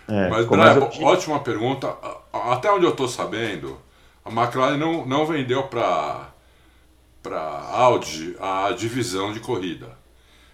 [0.07, 1.07] É, Mas, Braia, objetivo.
[1.07, 1.93] ótima pergunta.
[2.33, 3.77] Até onde eu estou sabendo,
[4.25, 6.33] a McLaren não, não vendeu para
[7.25, 9.89] para Audi a divisão de corrida.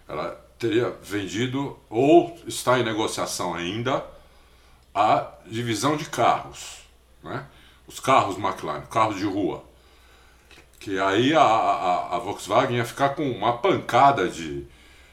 [0.08, 4.04] Ela teria vendido, ou está em negociação ainda,
[4.94, 6.76] a divisão de carros.
[7.24, 7.44] Né?
[7.88, 9.64] Os carros McLaren, carros de rua.
[10.78, 14.64] Que aí a, a, a Volkswagen ia ficar com uma pancada de,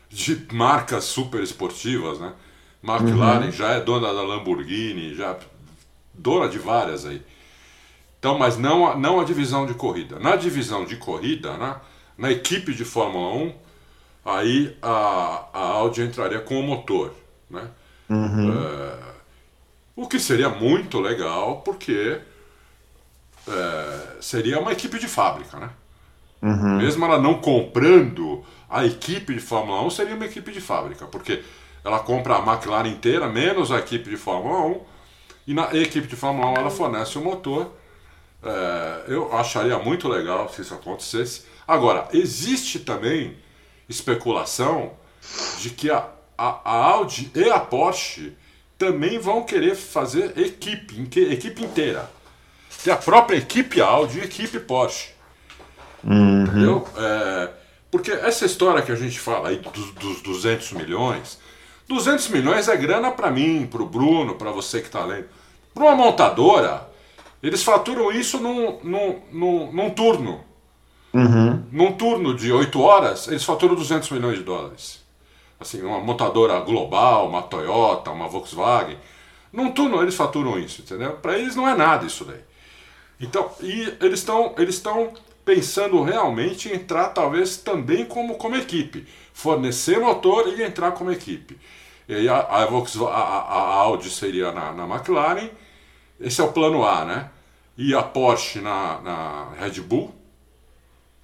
[0.09, 2.33] de marcas super esportivas, né?
[2.83, 5.37] McLaren já é dona da Lamborghini, já
[6.13, 7.21] dona de várias aí.
[8.19, 10.19] Então, mas não, a- não a divisão de corrida.
[10.19, 11.75] Na divisão de corrida, né,
[12.17, 13.53] na equipe de Fórmula 1,
[14.27, 17.13] aí a, a Audi entraria com o motor.
[17.49, 17.65] Né?
[18.09, 19.13] É,
[19.95, 22.19] o que seria muito legal, porque
[23.47, 25.57] é, seria uma equipe de fábrica.
[25.57, 25.69] Né?
[26.77, 31.41] Mesmo ela não comprando a equipe de Fórmula 1, seria uma equipe de fábrica, porque
[31.81, 34.81] ela compra a McLaren inteira, menos a equipe de Fórmula 1,
[35.47, 37.71] e na equipe de Fórmula 1 ela fornece o motor.
[38.43, 41.45] É, eu acharia muito legal se isso acontecesse.
[41.65, 43.37] Agora, existe também
[43.89, 44.91] especulação
[45.59, 48.33] de que a, a, a Audi e a Porsche
[48.77, 52.09] também vão querer fazer equipe, equipe inteira.
[52.83, 55.09] Tem a própria equipe Audi e equipe Porsche.
[56.43, 56.87] Entendeu?
[56.95, 57.49] É,
[57.89, 61.39] porque essa história que a gente fala aí dos, dos 200 milhões,
[61.87, 65.27] 200 milhões é grana para mim, para o Bruno, para você que está lendo.
[65.73, 66.87] Para uma montadora,
[67.41, 70.43] eles faturam isso num, num, num, num turno.
[71.71, 75.03] Num turno de 8 horas, eles faturam 200 milhões de dólares.
[75.59, 78.97] Assim, uma montadora global, uma Toyota, uma Volkswagen.
[79.53, 81.13] Num turno eles faturam isso, entendeu?
[81.13, 82.41] Para eles não é nada isso daí.
[83.19, 85.13] Então, e eles estão eles estão
[85.45, 91.57] pensando realmente em entrar talvez também como, como equipe, fornecer motor e entrar como equipe.
[92.07, 95.49] E aí a, a, Volkswagen, a- a Audi seria na, na McLaren,
[96.19, 97.29] esse é o plano A, né?
[97.77, 100.13] E a Porsche na, na Red Bull.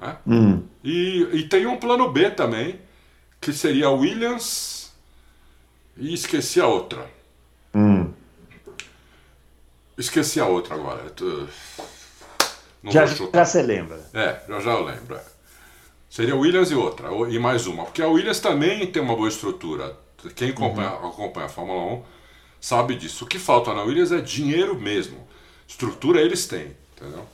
[0.04, 0.18] Né?
[0.84, 2.80] E, e tem um plano B também,
[3.40, 4.92] que seria Williams
[5.98, 7.10] e esqueci a outra.
[9.98, 11.10] Esqueci a outra agora.
[11.12, 11.48] tô-
[12.92, 14.10] Já, já você lembra.
[14.14, 15.16] É, já já eu lembro.
[15.16, 15.24] é.
[16.10, 17.86] Seria Williams e outra, ou- e mais uma.
[17.86, 19.98] Porque a Williams também tem uma boa estrutura.
[20.36, 22.04] Quem acompanha, acompanha a Fórmula 1
[22.62, 23.26] sabe disso.
[23.26, 25.28] O que falta na Williams é dinheiro mesmo.
[25.68, 27.26] Estrutura eles têm, entendeu?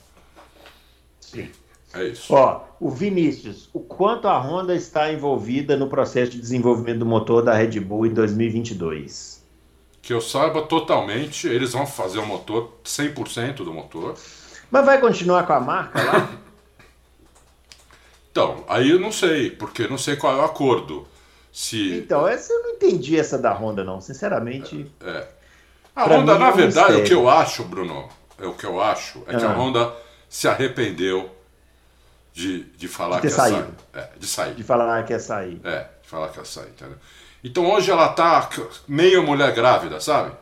[1.20, 1.50] Sim.
[1.92, 2.32] É isso.
[2.32, 7.42] Ó, o Vinícius, o quanto a Honda está envolvida no processo de desenvolvimento do motor
[7.42, 9.44] da Red Bull em 2022?
[10.00, 14.14] Que eu saiba totalmente, eles vão fazer o motor, 100% do motor.
[14.70, 16.30] Mas vai continuar com a marca lá?
[18.32, 21.04] Então, aí eu não sei, porque não sei qual é o acordo.
[21.52, 21.98] Se...
[21.98, 24.86] Então, essa eu não entendi essa da Honda, não, sinceramente.
[25.00, 25.26] É.
[25.96, 29.24] A Honda, na é verdade, o que eu acho, Bruno, é o que eu acho,
[29.26, 29.56] é que a ah.
[29.56, 29.92] Honda
[30.28, 31.28] se arrependeu
[32.32, 33.64] de, de falar de que ia sair.
[33.94, 34.54] É, de sair.
[34.54, 35.60] De falar que ia sair.
[35.64, 36.96] É, de falar que ia sair, entendeu?
[37.42, 38.48] Então hoje ela tá
[38.86, 40.32] meio mulher grávida, sabe?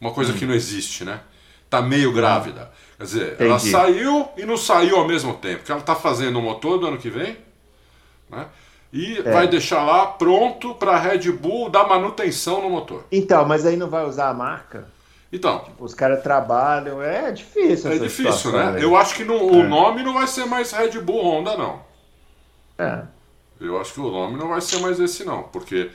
[0.00, 0.36] Uma coisa hum.
[0.36, 1.20] que não existe, né?
[1.68, 2.70] Tá meio grávida.
[2.96, 3.44] Quer dizer, Entendi.
[3.44, 5.64] ela saiu e não saiu ao mesmo tempo.
[5.64, 7.36] Que ela tá fazendo o motor do ano que vem,
[8.30, 8.46] né?
[8.92, 9.22] E é.
[9.22, 13.04] vai deixar lá pronto para a Red Bull dar manutenção no motor.
[13.12, 14.88] Então, mas aí não vai usar a marca?
[15.32, 15.60] Então.
[15.60, 17.92] Tipo, os caras trabalham, é difícil.
[17.92, 18.74] É difícil, né?
[18.76, 18.82] Aí.
[18.82, 19.62] Eu acho que o é.
[19.62, 21.80] nome não vai ser mais Red Bull Honda, não.
[22.78, 23.02] É.
[23.60, 25.42] Eu acho que o nome não vai ser mais esse, não.
[25.44, 25.90] Porque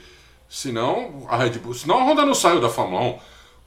[0.48, 1.74] senão a Red Bull.
[1.74, 3.18] Senão a Honda não saiu da Fórmula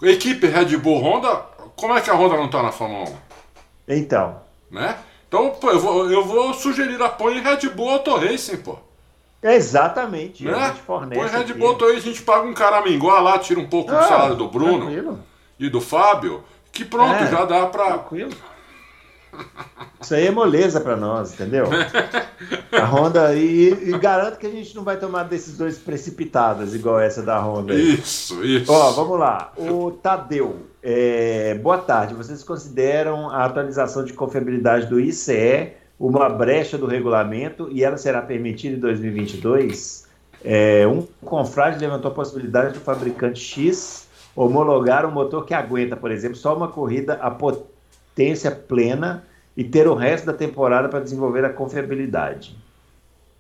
[0.02, 0.08] 1.
[0.08, 1.36] Equipe Red Bull Honda,
[1.76, 3.16] como é que a Honda não tá na Fórmula 1?
[3.90, 4.40] Então.
[4.72, 4.98] Né?
[5.28, 8.78] Então, pô, eu vou, eu vou sugerir apoio em Red Bull Auto Racing, pô.
[9.44, 10.46] Exatamente.
[10.46, 10.54] Né?
[10.54, 11.20] A gente fornece.
[11.20, 14.00] Põe Red Bull Auto Racing, a gente paga um caraminguá lá, tira um pouco ah,
[14.00, 14.86] do salário do Bruno.
[14.86, 15.20] Tranquilo
[15.60, 17.98] e do Fábio, que pronto, é, já dá para.
[17.98, 18.32] Tranquilo.
[20.02, 21.66] Isso aí é moleza para nós, entendeu?
[22.72, 27.22] A Honda, e, e, garanto que a gente não vai tomar decisões precipitadas igual essa
[27.22, 27.74] da Honda.
[27.74, 27.96] Aí.
[27.96, 28.72] Isso, isso.
[28.72, 29.52] Ó, vamos lá.
[29.58, 32.14] O Tadeu, é, boa tarde.
[32.14, 38.22] Vocês consideram a atualização de confiabilidade do ICE uma brecha do regulamento e ela será
[38.22, 40.08] permitida em 2022?
[40.44, 44.07] É, um confrade levantou a possibilidade do fabricante X
[44.38, 49.24] homologar um motor que aguenta, por exemplo, só uma corrida a potência plena
[49.56, 52.56] e ter o resto da temporada para desenvolver a confiabilidade.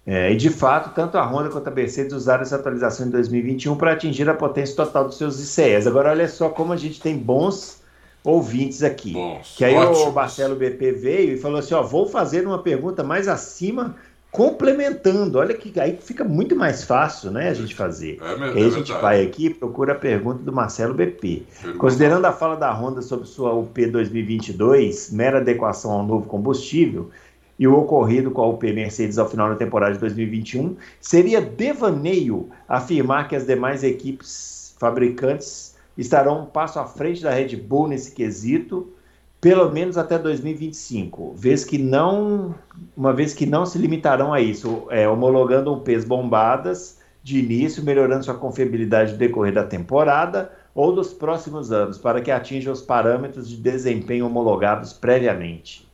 [0.08, 3.76] É, e de fato, tanto a Honda quanto a Mercedes usaram essa atualização em 2021
[3.76, 5.86] para atingir a potência total dos seus ICEs.
[5.86, 7.84] Agora, olha só como a gente tem bons
[8.24, 9.14] ouvintes aqui.
[9.14, 10.00] Bons, que aí ótimos.
[10.00, 13.96] o Marcelo BP veio e falou assim: ó, vou fazer uma pergunta mais acima
[14.38, 15.40] complementando.
[15.40, 18.20] Olha que aí fica muito mais fácil, né, a gente fazer.
[18.22, 21.44] É, mesmo, aí a gente vai aqui procura a pergunta do Marcelo BP.
[21.60, 21.80] Pergunta.
[21.80, 27.10] Considerando a fala da Honda sobre sua UP 2022, mera adequação ao novo combustível,
[27.58, 32.48] e o ocorrido com a UP Mercedes ao final da temporada de 2021, seria devaneio
[32.70, 38.12] afirmar que as demais equipes fabricantes estarão um passo à frente da Red Bull nesse
[38.12, 38.94] quesito,
[39.40, 42.56] pelo menos até 2025, vez que não,
[42.96, 47.84] uma vez que não se limitarão a isso, é, homologando um peso bombadas de início,
[47.84, 52.82] melhorando sua confiabilidade no decorrer da temporada ou dos próximos anos, para que atinja os
[52.82, 55.88] parâmetros de desempenho homologados previamente.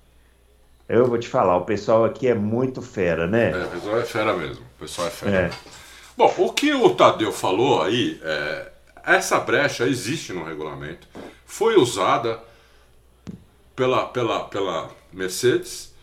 [0.87, 3.51] Eu vou te falar, o pessoal aqui é muito fera, né?
[3.51, 4.63] É, o pessoal é fera mesmo.
[4.77, 5.37] O pessoal é fera.
[5.37, 5.51] É.
[6.15, 8.71] Bom, o que o Tadeu falou aí, é,
[9.05, 11.07] essa brecha existe no regulamento,
[11.45, 12.39] foi usada
[13.75, 15.93] pela, pela, pela Mercedes,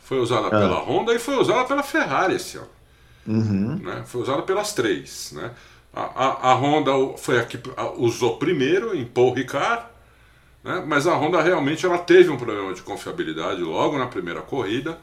[0.00, 0.50] foi usada ah.
[0.50, 2.68] pela Honda e foi usada pela Ferrari esse ano.
[3.26, 3.76] Uhum.
[3.76, 4.02] Né?
[4.06, 5.32] Foi usada pelas três.
[5.32, 5.50] Né?
[5.92, 7.58] A, a, a Honda foi a que
[7.96, 9.86] usou primeiro em Paul Ricard,
[10.62, 10.84] né?
[10.86, 14.98] mas a Honda realmente ela teve um problema de confiabilidade logo na primeira corrida.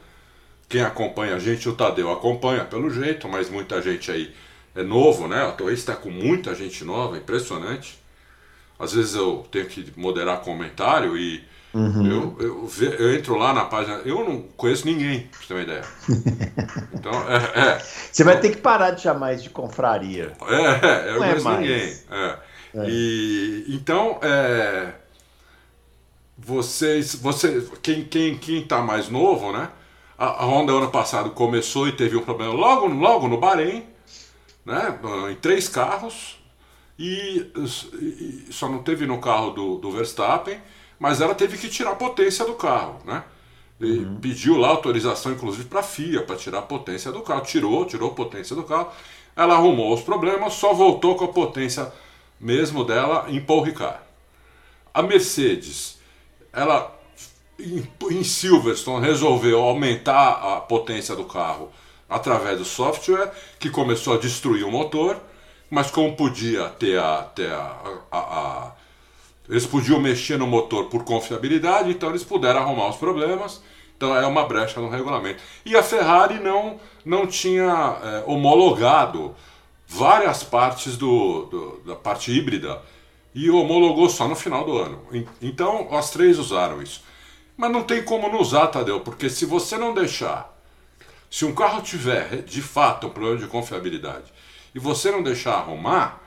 [0.68, 4.32] Quem acompanha a gente, o Tadeu acompanha pelo jeito, mas muita gente aí
[4.74, 5.46] é novo, né?
[5.46, 7.98] A Torre está com muita gente nova, impressionante.
[8.78, 12.06] Às vezes eu tenho que moderar comentário e Uhum.
[12.06, 15.62] Eu, eu, eu, entro lá na página, eu não conheço ninguém, pra você ter uma
[15.62, 15.84] ideia.
[16.92, 17.78] Então, é, é.
[17.78, 20.32] Você vai ter que parar de chamar isso de confraria.
[20.48, 21.98] É, eu não, é conheço é ninguém.
[22.10, 22.38] É.
[22.88, 24.92] E, então, é,
[26.38, 29.68] vocês, você, quem, quem, quem tá mais novo, né?
[30.16, 33.84] A, a Honda ano passado começou e teve um problema logo, logo no Bahrein,
[34.64, 34.96] né?
[35.30, 36.38] Em três carros,
[36.98, 37.50] e,
[38.00, 40.60] e só não teve no carro do, do Verstappen
[41.02, 43.24] mas ela teve que tirar a potência do carro, né?
[43.80, 44.20] E uhum.
[44.20, 47.40] pediu lá autorização, inclusive, para a FIA para tirar a potência do carro.
[47.40, 48.88] Tirou, tirou a potência do carro.
[49.34, 51.92] Ela arrumou os problemas, só voltou com a potência
[52.38, 53.98] mesmo dela em Paul Ricard.
[54.94, 55.98] A Mercedes,
[56.52, 56.96] ela
[57.58, 61.72] em, Silverstone resolveu aumentar a potência do carro
[62.08, 65.20] através do software, que começou a destruir o motor,
[65.68, 67.76] mas como podia ter a, ter a,
[68.08, 68.81] a, a
[69.52, 73.62] eles podiam mexer no motor por confiabilidade, então eles puderam arrumar os problemas.
[73.94, 75.42] Então é uma brecha no regulamento.
[75.62, 79.36] E a Ferrari não, não tinha é, homologado
[79.86, 82.80] várias partes do, do, da parte híbrida
[83.34, 85.02] e homologou só no final do ano.
[85.42, 87.04] Então as três usaram isso.
[87.54, 90.50] Mas não tem como não usar, Tadeu, porque se você não deixar,
[91.30, 94.32] se um carro tiver de fato um problema de confiabilidade
[94.74, 96.21] e você não deixar arrumar,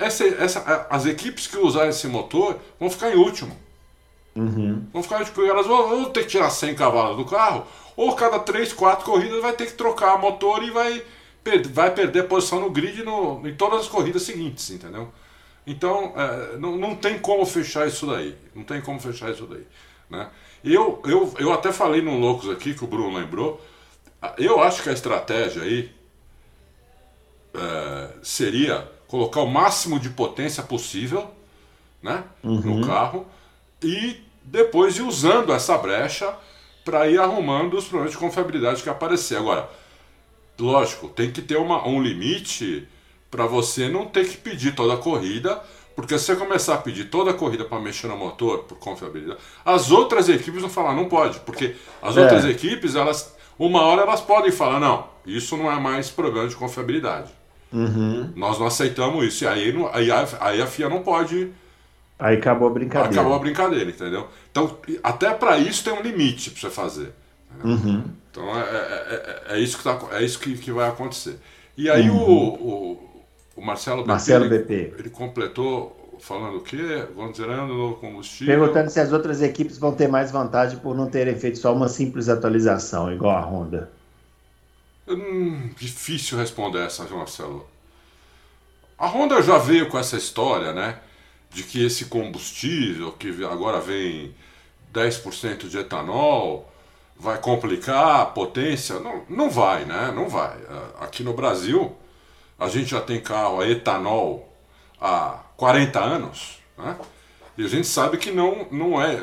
[0.00, 3.56] essa, essa, as equipes que usarem esse motor vão ficar em último.
[4.34, 4.86] Uhum.
[4.92, 8.38] Vão ficar tipo, elas vão, vão, ter que tirar 100 cavalos do carro, ou cada
[8.38, 11.02] 3, 4 corridas vai ter que trocar motor e vai,
[11.72, 15.12] vai perder posição no grid no, em todas as corridas seguintes, entendeu?
[15.66, 18.36] Então, é, não, não tem como fechar isso daí.
[18.54, 19.66] Não tem como fechar isso daí.
[20.08, 20.28] Né?
[20.64, 23.60] Eu, eu, eu até falei no Loucos aqui, que o Bruno lembrou.
[24.38, 25.92] Eu acho que a estratégia aí
[27.54, 31.28] é, seria colocar o máximo de potência possível
[32.00, 32.60] né, uhum.
[32.60, 33.26] no carro
[33.82, 36.32] e depois ir usando essa brecha
[36.84, 39.36] para ir arrumando os problemas de confiabilidade que aparecer.
[39.36, 39.68] Agora,
[40.56, 42.86] lógico, tem que ter uma, um limite
[43.28, 45.60] para você não ter que pedir toda a corrida,
[45.96, 49.40] porque se você começar a pedir toda a corrida para mexer no motor por confiabilidade,
[49.64, 52.22] as outras equipes vão falar não pode, porque as é.
[52.22, 56.54] outras equipes elas uma hora elas podem falar não, isso não é mais problema de
[56.54, 57.39] confiabilidade.
[57.72, 58.32] Uhum.
[58.34, 61.52] Nós não aceitamos isso e aí, aí, a, aí a FIA não pode
[62.20, 63.10] Aí acabou a brincadeira.
[63.10, 64.28] Acabou a brincadeira, entendeu?
[64.50, 67.12] Então, até para isso tem um limite para você fazer.
[67.64, 68.04] Uhum.
[68.30, 71.38] Então, é, é, é, é, isso, que, tá, é isso que, que vai acontecer.
[71.76, 72.18] E aí, uhum.
[72.18, 73.22] o, o,
[73.56, 74.74] o, Marcelo, Marcelo BP, BP.
[74.74, 77.06] Ele, ele, completou falando o quê?
[77.16, 78.54] Vão zerando no combustível.
[78.54, 81.88] Perguntando se as outras equipes vão ter mais vantagem por não terem feito só uma
[81.88, 83.90] simples atualização, igual a Honda.
[85.10, 87.68] Hum, difícil responder essa, Marcelo.
[88.96, 91.00] A Honda já veio com essa história, né?
[91.50, 94.34] de que esse combustível, que agora vem
[94.94, 96.72] 10% de etanol,
[97.16, 98.98] vai complicar a potência.
[99.00, 100.12] Não, não vai, né?
[100.14, 100.56] Não vai.
[100.56, 101.94] É, aqui no Brasil,
[102.58, 104.48] a gente já tem carro a etanol
[105.00, 106.96] há 40 anos, né?
[107.58, 109.20] E a gente sabe que não, não é.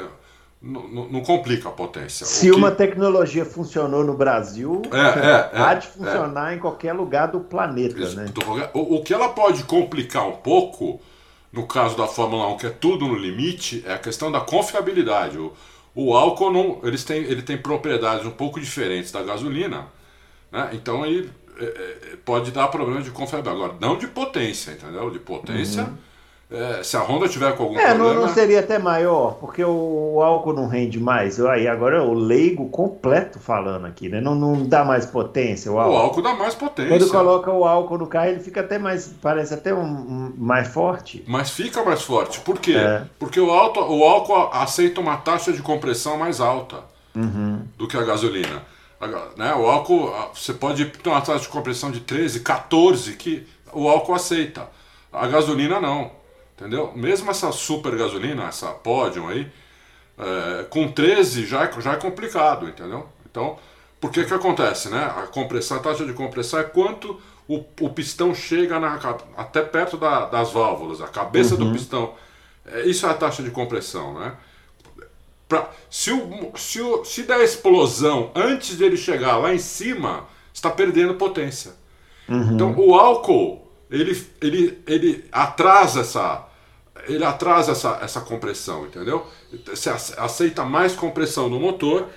[0.59, 2.25] Não, não complica a potência.
[2.25, 2.55] Se que...
[2.55, 7.99] uma tecnologia funcionou no Brasil, é, é, há de funcionar em qualquer lugar do planeta.
[7.99, 8.25] Isso, né?
[8.73, 10.99] O, o que ela pode complicar um pouco
[11.51, 15.37] no caso da Fórmula 1, que é tudo no limite, é a questão da confiabilidade.
[15.37, 15.53] O,
[15.93, 19.85] o álcool não, eles têm, ele tem propriedades um pouco diferentes da gasolina,
[20.51, 20.69] né?
[20.73, 23.63] então ele é, é, pode dar problema de confiabilidade.
[23.63, 25.11] Agora, não de potência, entendeu?
[25.11, 25.83] De potência.
[25.83, 26.07] Uhum
[26.49, 28.13] é, se a Honda tiver com algum é, problema.
[28.13, 31.41] Não, não seria até maior, porque o, o, álcool não rende mais.
[31.41, 34.21] Aí agora o leigo completo falando aqui, né?
[34.21, 35.93] Não, não dá mais potência o álcool.
[35.93, 36.97] O álcool dá mais potência.
[36.97, 39.13] Quando coloca o álcool no carro, ele fica até mais.
[39.21, 41.21] Parece até um, um mais forte.
[41.27, 42.39] Mas fica mais forte.
[42.39, 42.75] Por quê?
[42.77, 43.03] É.
[43.19, 46.77] Porque o, alto, o álcool aceita uma taxa de compressão mais alta
[47.13, 47.61] uhum.
[47.77, 48.63] do que a gasolina.
[49.35, 49.53] Né?
[49.53, 54.13] O álcool, você pode ter uma taxa de compressão de 13, 14, que o álcool
[54.13, 54.69] aceita.
[55.11, 56.16] A gasolina não.
[56.57, 56.91] Entendeu?
[56.95, 59.47] Mesmo essa super gasolina, essa Podium aí,
[60.17, 63.07] é, com 13 já, é, já é complicado, entendeu?
[63.29, 63.59] Então,
[64.01, 65.05] por que que acontece, né?
[65.05, 68.99] A compressão, a taxa de compressão é quanto o, o pistão chega na,
[69.37, 71.67] até perto da, das válvulas, a cabeça uhum.
[71.67, 72.15] do pistão.
[72.65, 74.33] É, isso é a taxa de compressão, né?
[75.47, 80.25] Pra, se, o, se, o, se der explosão antes de ele chegar lá em cima,
[80.51, 81.73] está perdendo potência.
[82.27, 82.55] Uhum.
[82.55, 86.46] Então, o álcool ele, ele, ele atrasa essa
[87.07, 89.25] ele atrasa essa, essa compressão, entendeu?
[89.65, 92.07] Você aceita mais compressão no motor,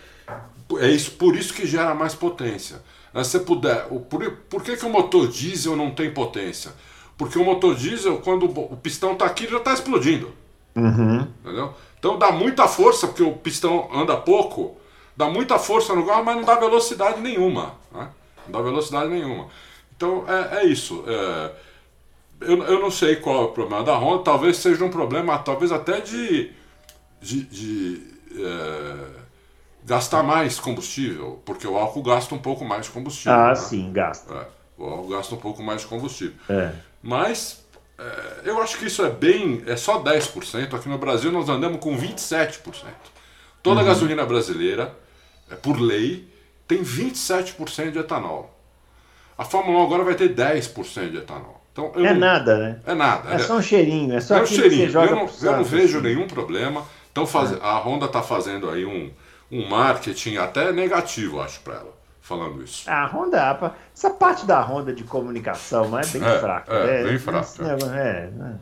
[0.78, 2.82] é isso, por isso que gera mais potência.
[3.12, 6.72] Se você puder, por, por que, que o motor diesel não tem potência?
[7.16, 10.32] Porque o motor diesel, quando o pistão está aqui, já está explodindo.
[10.74, 11.26] Uhum.
[11.44, 11.74] Entendeu?
[11.98, 14.76] Então dá muita força, porque o pistão anda pouco,
[15.16, 17.74] dá muita força no carro, mas não dá velocidade nenhuma.
[17.92, 18.08] Né?
[18.46, 19.48] Não dá velocidade nenhuma.
[19.96, 21.04] Então é, é isso.
[21.06, 21.52] É,
[22.40, 25.70] eu, eu não sei qual é o problema da Honda, talvez seja um problema, talvez
[25.70, 26.52] até de,
[27.20, 28.02] de, de
[28.36, 29.06] é,
[29.84, 33.32] gastar mais combustível, porque o álcool gasta um pouco mais de combustível.
[33.32, 33.54] Ah, né?
[33.54, 34.34] sim, gasta.
[34.34, 34.46] É,
[34.78, 36.34] o álcool gasta um pouco mais de combustível.
[36.48, 36.72] É.
[37.02, 37.64] Mas
[37.98, 39.62] é, eu acho que isso é bem.
[39.66, 40.74] é só 10%.
[40.74, 42.86] Aqui no Brasil nós andamos com 27%.
[43.62, 43.86] Toda uhum.
[43.86, 44.96] gasolina brasileira,
[45.50, 46.26] é, por lei,
[46.66, 48.56] tem 27% de etanol.
[49.36, 51.59] A Fórmula 1 agora vai ter 10% de etanol.
[51.88, 52.80] Então, é não, nada, né?
[52.86, 53.32] É nada.
[53.32, 54.90] É, é só um cheirinho, é só é um cheirinho.
[54.90, 56.06] eu não, eu não vejo assim.
[56.06, 56.84] nenhum problema.
[57.10, 57.58] Então faz, é.
[57.60, 59.10] a Honda está fazendo aí um,
[59.50, 62.88] um marketing até negativo, acho, para ela, falando isso.
[62.88, 66.72] A Honda, essa parte da Honda de comunicação é bem é, fraca.
[66.72, 67.46] É, é bem fraca.
[67.62, 68.58] É, né?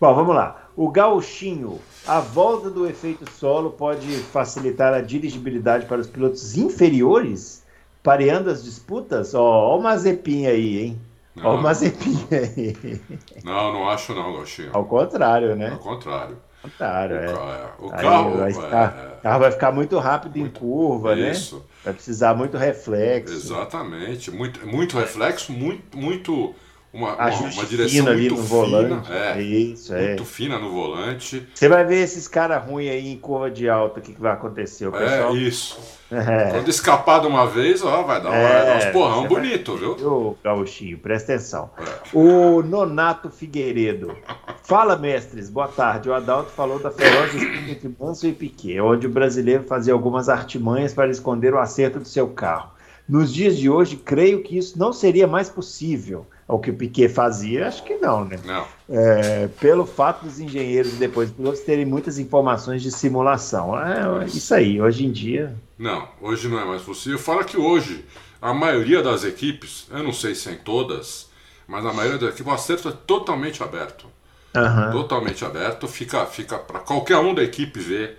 [0.00, 0.68] Bom, vamos lá.
[0.76, 7.64] O gauchinho, a volta do efeito solo pode facilitar a dirigibilidade para os pilotos inferiores,
[8.00, 9.34] pareando as disputas?
[9.34, 11.00] Ó, ó o Mazepin aí, hein?
[11.44, 13.00] Olha o Mazepin aí.
[13.44, 14.70] Não, não acho não, Gauchinho.
[14.72, 15.70] Ao contrário, né?
[15.72, 16.36] Ao contrário.
[16.62, 17.26] Ao contrário, o é.
[17.32, 17.68] Carro, é.
[17.78, 21.14] O Aí carro, vai é, ficar- é, o carro vai ficar muito rápido em curva,
[21.14, 21.56] Isso.
[21.56, 21.62] né?
[21.84, 23.32] Vai precisar muito reflexo.
[23.34, 24.30] Exatamente.
[24.30, 26.54] Muito, muito reflexo, muito, muito
[26.92, 29.12] uma, uma, uma direção fino ali muito no fina, volante.
[29.12, 30.06] é, Isso, é.
[30.08, 31.46] muito fina no volante.
[31.54, 34.32] Você vai ver esses caras ruins aí em curva de alta, o que, que vai
[34.32, 34.86] acontecer?
[34.86, 35.34] O pessoal.
[35.34, 35.78] É isso.
[36.10, 36.52] É.
[36.52, 39.42] Quando escapar de uma vez, ó, vai dar, É, vai dar uns porrão você vai-
[39.42, 39.90] bonito, viu?
[40.10, 41.70] Ô, Gauchinho, presta atenção.
[41.78, 41.84] É.
[42.16, 44.16] O Nonato Figueiredo.
[44.62, 46.08] Fala, mestres, boa tarde.
[46.08, 50.30] O Adalto falou da feroz disputa entre Manso e Piquet, onde o brasileiro fazia algumas
[50.30, 52.70] artimanhas para esconder o acerto do seu carro.
[53.06, 56.26] Nos dias de hoje, creio que isso não seria mais possível.
[56.48, 58.40] O que o Piquet fazia, acho que não, né?
[58.42, 58.66] Não.
[58.88, 63.78] É, pelo fato dos engenheiros e depois pilotos terem muitas informações de simulação.
[63.78, 65.54] É, isso aí, hoje em dia.
[65.78, 67.18] Não, hoje não é mais possível.
[67.18, 68.02] Fala que hoje
[68.40, 71.28] a maioria das equipes, eu não sei se é em todas,
[71.66, 74.06] mas a maioria das equipes o acerto é totalmente aberto.
[74.54, 74.90] Aham.
[74.90, 78.18] Totalmente aberto, fica, fica para qualquer um da equipe ver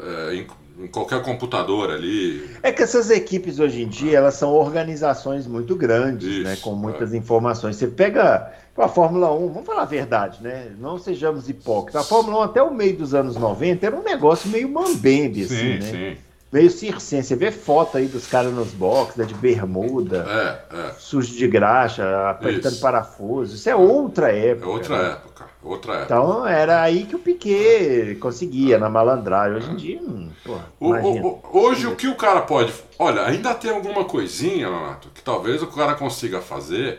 [0.00, 0.44] é,
[0.78, 2.50] em, qualquer computador ali.
[2.62, 6.72] É que essas equipes hoje em dia elas são organizações muito grandes, Isso, né, com
[6.72, 6.76] é.
[6.76, 7.76] muitas informações.
[7.76, 10.72] Você pega a Fórmula 1, vamos falar a verdade, né?
[10.78, 12.02] Não sejamos hipócritas.
[12.02, 15.56] A Fórmula 1 até o meio dos anos 90 era um negócio meio mambembe, assim,
[15.56, 15.80] Sim, né?
[15.80, 16.16] sim.
[16.52, 17.28] Meio circense.
[17.28, 20.26] Você vê foto aí dos caras nos boxes, né, de bermuda,
[20.70, 20.92] É, é.
[20.98, 22.82] sujo de graxa, apertando Isso.
[22.82, 23.54] parafuso.
[23.56, 24.68] Isso é outra É época.
[24.68, 25.08] outra né?
[25.12, 25.46] época.
[25.62, 26.04] Outra época.
[26.14, 29.56] Então era aí que o Piquet conseguia, na malandragem.
[29.58, 32.72] Hoje em dia, hum, porra, O- o- hoje o que o cara pode.
[32.98, 36.98] Olha, ainda tem alguma coisinha, Leonardo, que talvez o cara consiga fazer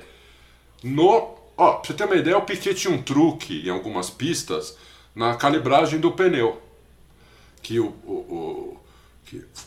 [0.84, 1.36] no.
[1.56, 4.76] Ó, pra você ter uma ideia, o Piquet tinha um truque em algumas pistas
[5.14, 6.60] na calibragem do pneu.
[7.62, 8.78] Que o- o-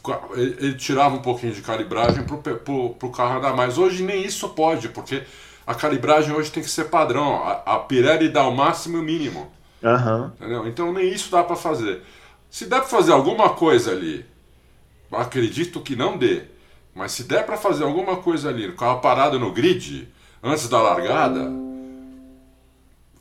[0.02, 3.78] que ele, ele tirava um pouquinho de calibragem pro, pro carro andar mais.
[3.78, 5.22] Hoje nem isso pode, porque
[5.66, 7.42] a calibragem hoje tem que ser padrão.
[7.42, 9.50] A, a Pirelli dá o máximo e o mínimo.
[9.82, 10.32] Aham.
[10.36, 10.66] Entendeu?
[10.66, 12.02] Então nem isso dá para fazer.
[12.50, 14.24] Se der para fazer alguma coisa ali,
[15.12, 16.44] acredito que não dê.
[16.94, 20.08] Mas se der para fazer alguma coisa ali, o carro parado no grid,
[20.42, 21.52] antes da largada,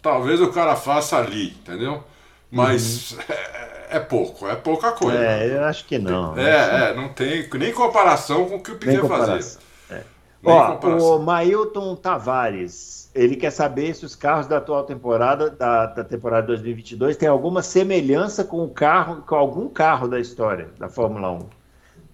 [0.02, 2.04] talvez o cara faça ali, entendeu?
[2.50, 5.18] Mas é, é pouco, é pouca coisa.
[5.18, 6.38] É, eu acho que não.
[6.38, 9.60] É, é, não tem nem comparação com o que o Piquet fazia.
[9.90, 10.02] É.
[10.44, 16.04] Ó, o Mailton Tavares, ele quer saber se os carros da atual temporada, da, da
[16.04, 21.32] temporada 2022, têm alguma semelhança com o carro, com algum carro da história da Fórmula
[21.32, 21.40] 1.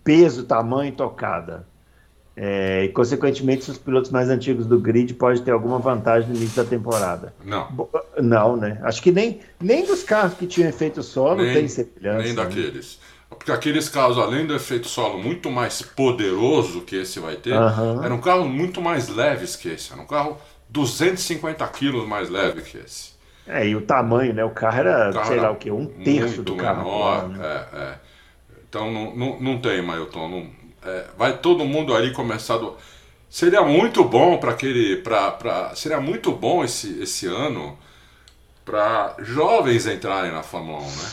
[0.03, 1.65] Peso, tamanho, tocada.
[2.36, 6.36] É, e, consequentemente, se os pilotos mais antigos do grid podem ter alguma vantagem no
[6.36, 7.34] início da temporada.
[7.43, 7.67] Não.
[7.69, 7.89] Bo-
[8.21, 8.79] Não, né?
[8.84, 12.17] Acho que nem, nem dos carros que tinham efeito solo tem semelhança.
[12.23, 12.34] nem né?
[12.34, 12.99] daqueles.
[13.29, 18.03] Porque aqueles carros, além do efeito solo muito mais poderoso que esse vai ter, Aham.
[18.03, 19.91] eram carros muito mais leves que esse.
[19.91, 20.38] Era um carro
[20.69, 23.11] 250 quilos mais leve que esse.
[23.47, 24.43] É, e o tamanho, né?
[24.43, 26.84] O carro era, O carro sei era lá o quê, um terço do carro.
[26.84, 27.39] menor, né?
[27.73, 27.99] é, é.
[28.69, 30.27] Então não, não, não tem, Mailton.
[30.29, 30.47] Não,
[30.84, 32.75] é, vai todo mundo ali começar do.
[33.29, 34.97] Seria muito bom para aquele.
[34.97, 37.77] Pra, pra, seria muito bom esse, esse ano
[38.65, 41.11] para jovens entrarem na Fórmula 1, né?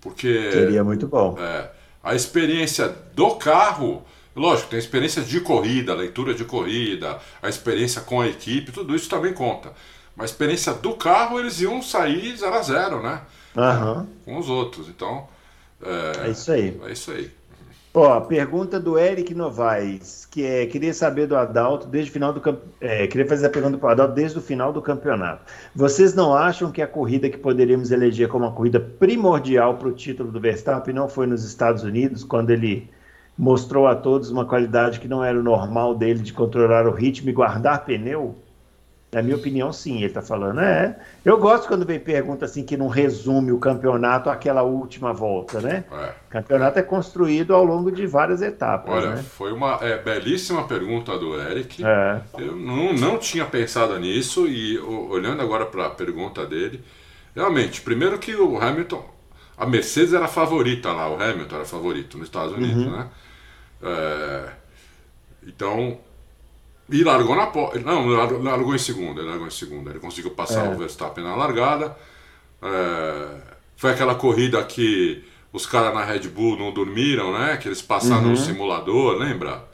[0.00, 0.50] Porque.
[0.52, 1.36] Seria muito bom.
[1.38, 1.70] É,
[2.02, 4.02] a experiência do carro,
[4.34, 8.94] lógico, tem a experiência de corrida, leitura de corrida, a experiência com a equipe, tudo
[8.94, 9.72] isso também conta.
[10.16, 13.20] Mas a experiência do carro, eles iam sair 0 a 0 né?
[13.56, 14.06] Aham.
[14.24, 14.88] Com os outros.
[14.88, 15.28] Então,
[15.82, 16.80] é, É isso aí.
[16.86, 17.30] é isso aí.
[17.92, 22.40] Ó, pergunta do Eric Novaes, que é, queria saber do Adalto desde o final do
[22.80, 25.44] é, queria fazer a pergunta para o Adalto desde o final do campeonato.
[25.74, 29.92] Vocês não acham que a corrida que poderíamos eleger como uma corrida primordial para o
[29.92, 32.88] título do Verstappen não foi nos Estados Unidos, quando ele
[33.36, 37.28] mostrou a todos uma qualidade que não era o normal dele de controlar o ritmo
[37.28, 38.36] e guardar pneu?
[39.12, 40.60] Na minha opinião, sim, ele está falando.
[40.60, 45.60] É, eu gosto quando vem pergunta assim que não resume o campeonato àquela última volta,
[45.60, 45.84] né?
[45.90, 46.14] É.
[46.28, 49.22] O campeonato é construído ao longo de várias etapas, Olha, né?
[49.22, 51.84] foi uma é, belíssima pergunta do Eric.
[51.84, 52.20] É.
[52.38, 56.80] Eu não, não tinha pensado nisso e olhando agora para a pergunta dele,
[57.34, 59.04] realmente, primeiro que o Hamilton,
[59.58, 63.08] a Mercedes era a favorita lá, o Hamilton era favorito nos Estados Unidos, né?
[63.82, 64.48] É,
[65.48, 65.98] então,
[66.90, 67.50] e largou na
[67.84, 68.06] não,
[68.42, 70.74] largou, em segunda, ele largou em segunda, ele conseguiu passar É.
[70.74, 71.96] o Verstappen na largada.
[72.62, 73.40] É,
[73.76, 77.56] foi aquela corrida que os caras na Red Bull não dormiram, né?
[77.56, 79.64] Que eles passaram no simulador, lembra?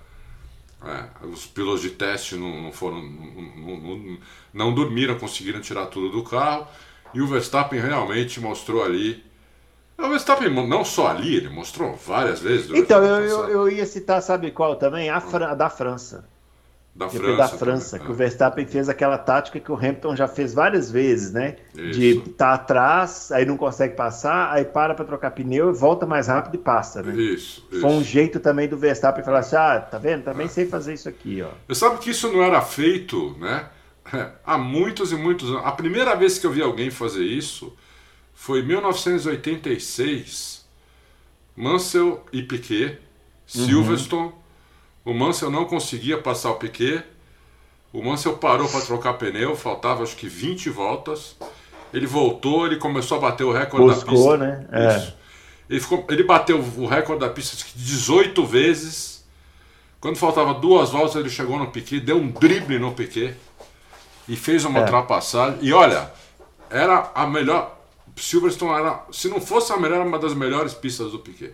[0.85, 4.19] É, os pilotos de teste não, não foram, não, não-
[4.55, 6.67] não dormiram, conseguiram tirar tudo do carro.
[7.13, 9.25] E o Verstappen realmente mostrou ali.
[9.99, 12.71] O Verstappen não só ali, ele mostrou várias vezes.
[12.71, 15.09] Então, eu, eu, eu ia citar, sabe qual também?
[15.09, 16.29] A, Fran- da França.
[16.97, 17.37] Da GP França.
[17.37, 18.17] da França, também, que o é.
[18.17, 21.57] Verstappen fez aquela tática que o Hamilton já fez várias vezes, né?
[21.75, 22.01] Isso.
[22.01, 26.55] De estar atrás, aí não consegue passar, aí para para trocar pneu, volta mais rápido
[26.55, 27.15] e passa, né?
[27.15, 27.83] Isso, isso.
[27.83, 30.25] Foi um jeito também do Verstappen falar assim: ah, tá vendo?
[30.25, 31.51] Também sei fazer isso aqui, ó.
[31.69, 33.69] Você sabe que isso não era feito, né?
[34.47, 35.67] Há muitos e muitos anos.
[35.67, 37.77] A primeira vez que eu vi alguém fazer isso
[38.33, 40.65] foi em 1986.
[41.55, 42.99] Mansell e Piquet,
[43.47, 44.33] Silverstone.
[45.07, 47.03] O Mansell não conseguia passar o Piquet.
[47.93, 51.37] O Mansell parou para trocar pneu, faltava acho que 20 voltas.
[51.95, 54.37] Ele voltou, ele começou a bater o recorde da Buscou, pista.
[54.39, 54.67] né?
[54.73, 55.13] É.
[55.71, 59.25] Ele, ficou- ele bateu o recorde da pista acho que 18 vezes.
[60.01, 63.35] Quando faltava duas voltas, ele chegou no Piquet, deu um drible no Piquet
[64.29, 64.83] e fez uma É.
[64.83, 65.59] ultrapassagem.
[65.63, 66.11] E olha,
[66.69, 67.75] era a melhor.
[68.17, 71.53] Silverstone era, se não fosse a melhor, era uma das melhores pistas do Piquet.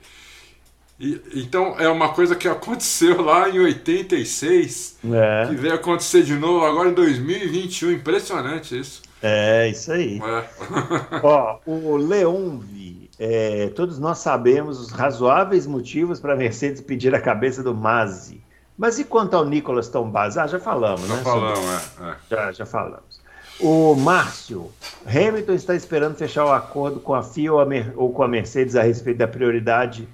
[1.05, 5.47] E, então é uma coisa que aconteceu lá em 86, É.
[5.49, 7.91] que veio acontecer de novo agora em 2021.
[7.93, 9.03] Impressionante isso.
[9.21, 10.21] É, isso aí.
[10.21, 10.45] É.
[11.23, 17.21] Ó, o Leonvi, é, todos nós sabemos os razoáveis motivos para a Mercedes pedir a
[17.21, 18.41] cabeça do Mazzi.
[18.79, 20.39] Mas e quanto ao Nicolas Tombaz?
[20.39, 21.23] Ah, já falamos, Já né?
[21.23, 22.15] falamos, é, é.
[22.31, 23.21] Já, já falamos.
[23.61, 24.71] O Márcio,
[25.07, 28.29] Hamilton está esperando fechar o acordo com a FIA ou, a Mer- ou com a
[28.29, 30.09] Mercedes a respeito da prioridade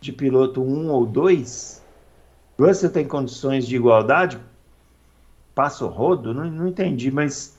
[0.00, 1.84] de piloto 1 ou 2?
[2.58, 4.38] Russell tem condições de igualdade?
[5.54, 6.32] Passa o rodo?
[6.34, 7.58] Não, não entendi, mas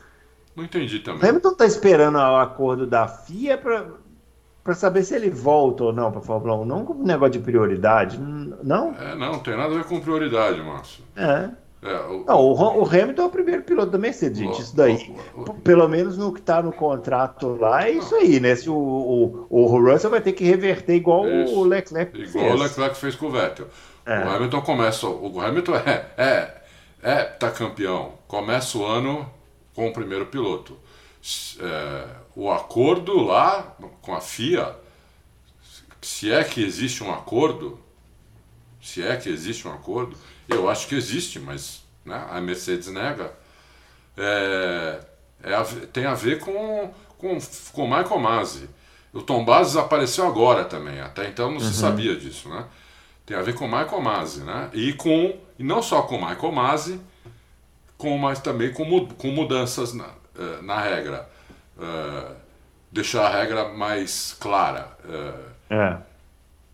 [0.55, 1.29] Não entendi também.
[1.29, 6.19] Hamilton está esperando o acordo da FIA para saber se ele volta ou não para
[6.19, 8.95] a Fórmula 1, não com negócio de prioridade, não?
[8.95, 11.03] É, não, não tem nada a ver com prioridade, Márcio.
[11.15, 11.51] É.
[11.83, 14.59] É, o- Não, o, o Hamilton é o primeiro piloto da Mercedes, gente.
[14.59, 15.15] O- Isso daí,
[15.63, 18.55] pelo menos no que está no contrato lá, é isso aí, né?
[18.55, 21.55] Se o, o, Russell vai ter que reverter igual Isso.
[21.59, 22.59] o Leclerc Igual fez.
[22.59, 23.67] o Leclerc fez com o Vettel.
[24.05, 24.19] É.
[24.25, 25.07] O Hamilton começa.
[25.07, 26.61] O Hamilton é, é,
[27.01, 28.13] é tá campeão.
[28.27, 29.27] Começa o ano
[29.73, 30.77] com o primeiro piloto.
[31.59, 32.05] É,
[32.35, 34.75] o acordo lá com a FIA,
[36.01, 37.79] se é que existe um acordo,
[38.81, 40.15] se é que existe um acordo,
[40.51, 43.31] eu acho que existe, mas né, a Mercedes nega.
[44.17, 44.99] É,
[45.43, 47.37] é a tem a ver com, com,
[47.73, 48.69] com o Michael Masi.
[49.13, 52.65] O Tom Bases apareceu agora também, até então não se sabia disso, né?
[53.25, 54.69] Tem a ver com o Michael Masi, né?
[54.73, 56.99] E com e não só com o Michael Masi,
[57.97, 60.07] com, mas também com, com mudanças na,
[60.39, 61.29] eh, na regra.
[61.79, 62.31] Eh,
[62.91, 64.97] deixar a regra mais clara.
[65.07, 65.33] Eh,
[65.69, 65.97] É,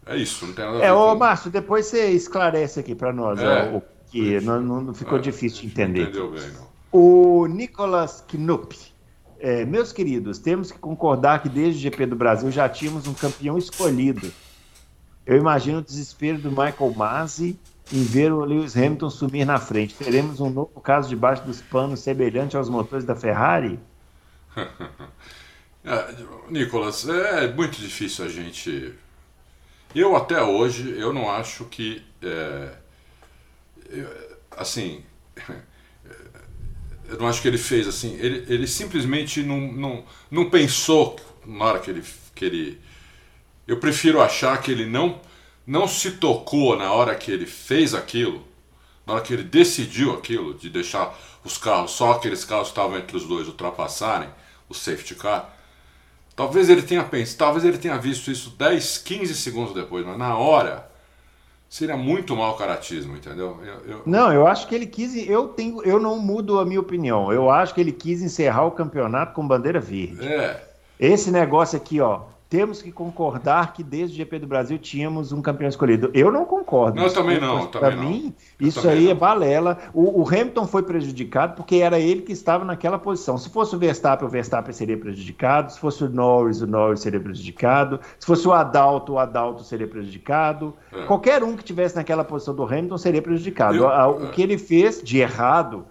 [0.08, 1.16] é isso, não tem nada a ver é ô com...
[1.16, 3.72] Márcio, depois você esclarece aqui para nós É.
[3.74, 6.02] ó, o que não, não ficou É, difícil de entender.
[6.04, 6.68] entendeu bem, não.
[6.92, 8.76] O Nicolas Knupp.
[9.40, 13.14] É, meus queridos, temos que concordar que desde o GP do Brasil já tínhamos um
[13.14, 14.32] campeão escolhido.
[15.26, 17.60] Eu imagino o desespero do Michael Masi
[17.92, 19.94] em ver o Lewis Hamilton sumir na frente.
[19.96, 23.80] Teremos um novo caso debaixo dos panos semelhante aos motores da Ferrari?
[25.84, 26.16] É,
[26.50, 28.94] Nicolas, é muito difícil a gente.
[30.00, 32.72] Eu até hoje eu não acho que é,
[34.52, 35.04] assim
[37.08, 38.14] eu não acho que ele fez assim.
[38.16, 42.04] Ele, ele simplesmente não, não, não pensou na hora que ele,
[42.36, 42.82] que ele.
[43.68, 45.20] Eu prefiro achar que ele não,
[45.66, 48.46] não se tocou na hora que ele fez aquilo,
[49.06, 52.98] na hora que ele decidiu aquilo, de deixar os carros, só aqueles carros que estavam
[52.98, 54.30] entre os dois ultrapassarem
[54.70, 55.57] o safety car.
[56.38, 60.38] Talvez ele tenha pensado, talvez ele tenha visto isso 10, 15 segundos depois, mas na
[60.38, 60.88] hora
[61.68, 63.60] seria muito mau caratismo, entendeu?
[63.66, 65.28] Eu- eu- Não, eu acho que ele quis.
[65.28, 67.34] Eu, tenho, eu não mudo a minha opinião.
[67.34, 70.26] Eu acho que ele quis encerrar o campeonato com bandeira verde.
[70.26, 70.62] É,
[71.00, 72.22] Esse negócio aqui, ó.
[72.50, 76.10] Temos que concordar que desde o GP do Brasil tínhamos um campeão escolhido.
[76.14, 76.98] Eu não concordo.
[76.98, 77.98] Não, eu também não, não.
[77.98, 79.12] mim, Eu isso aí não.
[79.12, 79.78] é balela.
[79.94, 83.38] O, o Hamilton foi prejudicado porque era ele que estava naquela posição.
[83.38, 85.74] Se fosse o Verstappen, o Verstappen seria prejudicado.
[85.74, 88.00] Se fosse o Norris, o Norris seria prejudicado.
[88.18, 90.74] Se fosse o Adalto, o Adalto seria prejudicado.
[90.94, 91.04] É.
[91.04, 93.78] Qualquer um que tivesse naquela posição do Hamilton seria prejudicado.
[93.78, 94.30] Eu- O é.
[94.30, 95.86] que ele fez de errado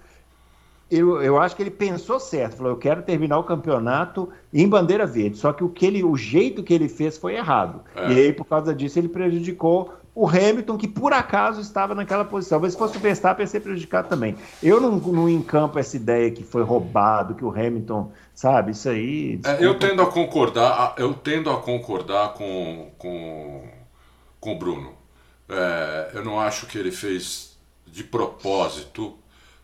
[0.91, 5.05] eu, eu acho que ele pensou certo, falou, eu quero terminar o campeonato em bandeira
[5.05, 5.37] verde.
[5.37, 7.82] Só que o, que ele, o jeito que ele fez foi errado.
[7.95, 8.12] É.
[8.12, 12.59] E aí, por causa disso, ele prejudicou o Hamilton, que por acaso estava naquela posição.
[12.59, 14.37] Mas se fosse o Verstappen, ia ser prejudicado também.
[14.62, 19.41] Eu não, não encampo essa ideia que foi roubado, que o Hamilton, sabe, isso aí.
[19.45, 23.68] É, eu tendo a concordar, eu tendo a concordar com, com,
[24.41, 24.93] com o Bruno.
[25.49, 29.18] É, eu não acho que ele fez de propósito,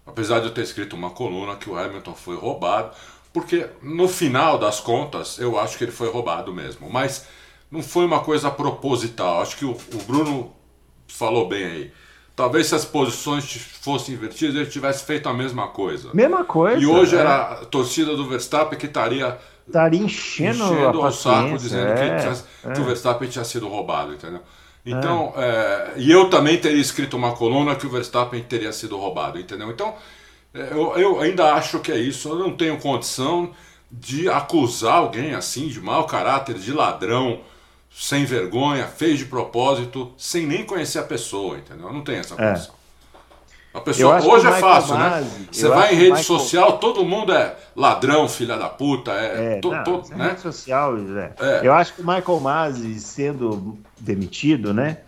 [0.07, 2.91] apesar de eu ter escrito uma coluna que o Hamilton foi roubado,
[3.33, 7.27] porque no final das contas eu acho que ele foi roubado mesmo, mas
[7.71, 9.41] não foi uma coisa proposital.
[9.41, 10.53] Acho que o, o Bruno
[11.09, 11.93] falou bem aí.
[12.35, 13.45] Talvez se as posições
[13.81, 16.11] fossem invertidas, ele tivesse feito a mesma coisa.
[16.15, 16.79] Mesma coisa.
[16.79, 17.21] E hoje é.
[17.21, 22.21] era a torcida do Verstappen que estaria estaria enchendo, enchendo o saco é, dizendo que,
[22.21, 22.75] tinha, é.
[22.75, 24.41] que, o Verstappen tinha sido roubado, entendeu?
[24.85, 29.39] Então, é, e eu também teria escrito uma coluna que o Verstappen teria sido roubado,
[29.39, 29.71] entendeu?
[29.71, 29.95] Então,
[30.53, 32.29] é, eu, eu ainda acho que é isso.
[32.29, 33.53] Eu não tenho condição
[33.91, 37.41] de acusar alguém assim de mau caráter, de ladrão,
[37.91, 41.87] sem vergonha, fez de propósito, sem nem conhecer a pessoa, entendeu?
[41.87, 42.82] Eu não tenho essa É.
[43.75, 45.09] A pessoa, hoje é fácil, né?
[45.11, 49.13] Masi- Você eu vai em rede Michael- social, todo mundo é ladrão, filha da puta,
[49.13, 50.29] é, É, to- não, to- é né?
[50.29, 51.33] rede social, é.
[51.41, 51.61] É.
[51.67, 54.99] Eu acho que o Michael Masi sendo demitido, né?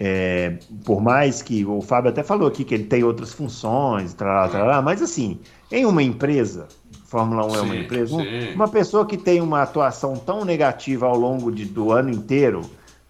[0.00, 4.48] é, por mais que o Fábio até falou aqui que ele tem outras funções, tralá,
[4.48, 5.38] tralá, mas assim,
[5.70, 6.66] em uma empresa,
[7.06, 8.54] Fórmula 1 é uma Sim, empresa, sim.
[8.56, 12.62] uma pessoa que tem uma atuação tão negativa ao longo de- do ano inteiro,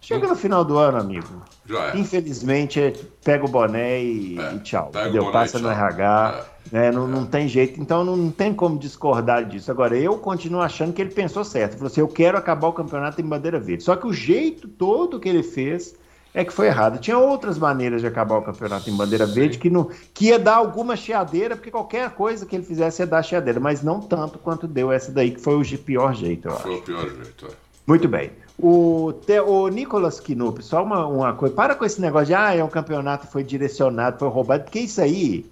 [0.06, 1.42] chega no final do ano, amigo.
[1.66, 1.96] Já é.
[1.96, 2.92] Infelizmente, é,
[3.24, 4.90] pega o boné e, É, e tchau.
[4.94, 5.30] entendeu?
[5.32, 5.76] Passa e no tchau.
[5.76, 6.44] RH.
[6.70, 6.90] né?
[6.92, 7.80] Não, não tem jeito.
[7.80, 9.70] Então não, tem como discordar disso.
[9.70, 11.72] Agora, eu continuo achando que ele pensou certo.
[11.72, 13.82] Ele falou assim: eu quero acabar o campeonato em bandeira verde.
[13.84, 15.94] Só que o jeito todo que ele fez
[16.34, 16.98] é que foi errado.
[16.98, 20.56] Tinha outras maneiras de acabar o campeonato em bandeira verde que, não, que ia dar
[20.56, 24.66] alguma chiadeira, porque qualquer coisa que ele fizesse ia dar chiadeira, mas não tanto quanto
[24.66, 26.62] deu essa daí, que foi o pior jeito, eu acho.
[26.62, 27.46] Foi o pior jeito.
[27.46, 27.50] é.
[27.86, 28.32] Muito bem.
[28.58, 31.54] O, Te- o Nicolas Knupp, só uma, uma coisa.
[31.54, 35.00] Para com esse negócio de ah, é um campeonato foi direcionado, foi roubado, porque isso
[35.00, 35.44] aí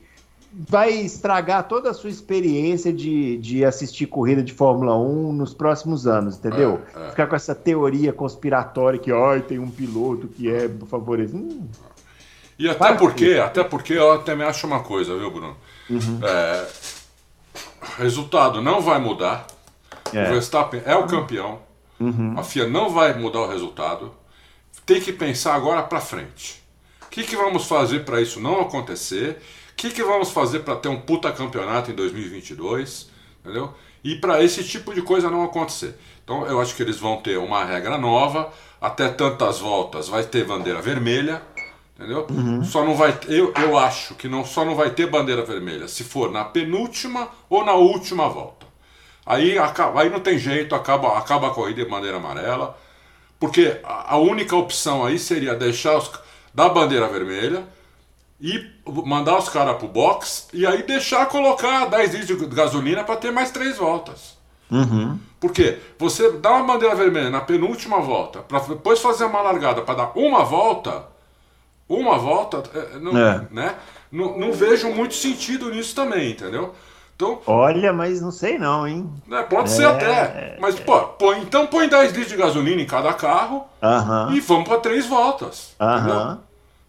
[0.54, 6.06] vai estragar toda a sua experiência de, de assistir corrida de Fórmula 1 nos próximos
[6.06, 6.80] anos, entendeu?
[6.94, 7.10] É, é.
[7.10, 11.38] Ficar com essa teoria conspiratória que ai, tem um piloto que é favorecido.
[11.38, 11.66] Hum,
[12.58, 15.56] E até porque, até porque eu também acho uma coisa, viu, Bruno?
[15.90, 16.20] Uhum.
[16.22, 16.66] É,
[17.98, 19.46] resultado não vai mudar.
[20.12, 20.24] É.
[20.28, 21.58] O Verstappen é o campeão.
[22.02, 22.34] Uhum.
[22.38, 24.12] A FIA não vai mudar o resultado.
[24.84, 26.62] Tem que pensar agora para frente.
[27.02, 29.40] O que, que vamos fazer para isso não acontecer?
[29.72, 33.10] O que, que vamos fazer para ter um puta campeonato em 2022?
[33.40, 33.72] Entendeu?
[34.02, 35.96] E para esse tipo de coisa não acontecer.
[36.24, 38.52] Então eu acho que eles vão ter uma regra nova.
[38.80, 41.42] Até tantas voltas vai ter bandeira vermelha.
[41.96, 42.26] Entendeu?
[42.64, 46.02] Só não vai eu, eu acho que não, só não vai ter bandeira vermelha se
[46.02, 48.61] for na penúltima ou na última volta.
[49.24, 52.76] Aí, acaba, aí não tem jeito, acaba, acaba a corrida em bandeira amarela.
[53.38, 56.10] Porque a, única opção aí seria deixar os,
[56.54, 57.64] dar a bandeira vermelha
[58.40, 63.16] e mandar os caras pro box e aí deixar colocar 10 litros de gasolina para
[63.16, 64.36] ter mais três voltas.
[64.70, 65.18] uhum.
[65.40, 69.94] Porque você dá uma bandeira vermelha na penúltima volta, para depois fazer uma largada para
[69.96, 71.04] dar uma volta,
[71.88, 73.46] uma volta, é, não, É.
[73.50, 73.74] né?
[74.10, 76.74] Não, não vejo muito sentido nisso também, entendeu?
[77.14, 79.08] Então, Olha, mas não sei não, hein?
[79.26, 80.56] né, pode ser É, até.
[80.60, 84.30] Mas, pô, põe- então põe 10 litros de gasolina em cada carro Aham.
[84.34, 85.74] e vamos para três voltas.
[85.80, 86.40] Aham.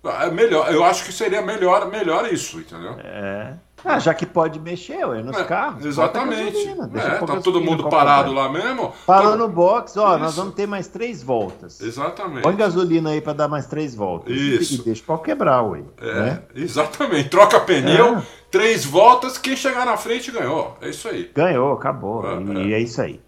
[0.03, 0.21] entendeu?
[0.21, 2.95] É melhor, eu acho que seria melhor, melhor isso, entendeu?
[3.03, 3.53] É.
[3.85, 5.85] Ah, já que pode mexer, ué, nos É, carros.
[5.85, 6.53] exatamente.
[6.53, 8.93] gasolina, deixa É, tá todo mundo parado lá mesmo.
[9.05, 10.39] Parou Todo- no box, ó, nós Isso.
[10.39, 11.81] vamos ter mais três voltas.
[11.81, 12.43] Exatamente.
[12.43, 14.33] Põe gasolina aí pra dar mais três voltas.
[14.33, 14.75] Isso.
[14.81, 15.81] E deixa o pau quebrar, ué.
[16.01, 16.41] É, né?
[16.55, 17.29] exatamente.
[17.29, 18.21] Troca pneu, É.
[18.49, 20.77] três voltas, quem chegar na frente ganhou.
[20.81, 21.29] É isso aí.
[21.35, 22.23] Ganhou, acabou.
[22.25, 22.79] É, e é.
[22.79, 23.19] isso aí.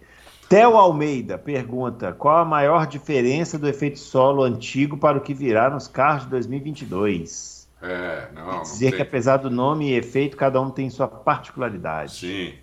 [0.47, 5.70] Theo Almeida pergunta: qual a maior diferença do efeito solo antigo para o que virá
[5.72, 7.55] nos carros de 2022?
[7.82, 8.45] É, não.
[8.47, 12.13] não Dizer tem- que apesar do nome e efeito, cada um tem sua particularidade.
[12.15, 12.53] Sim.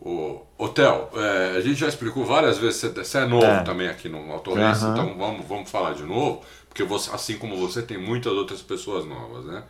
[0.00, 3.62] O Hotel, é, a gente já explicou várias vezes, você, é novo É.
[3.64, 4.92] também aqui no Autorrace, Aham.
[4.92, 9.04] então vamos, vamos falar de novo, porque você, assim como você, tem muitas outras pessoas
[9.04, 9.64] novas, né?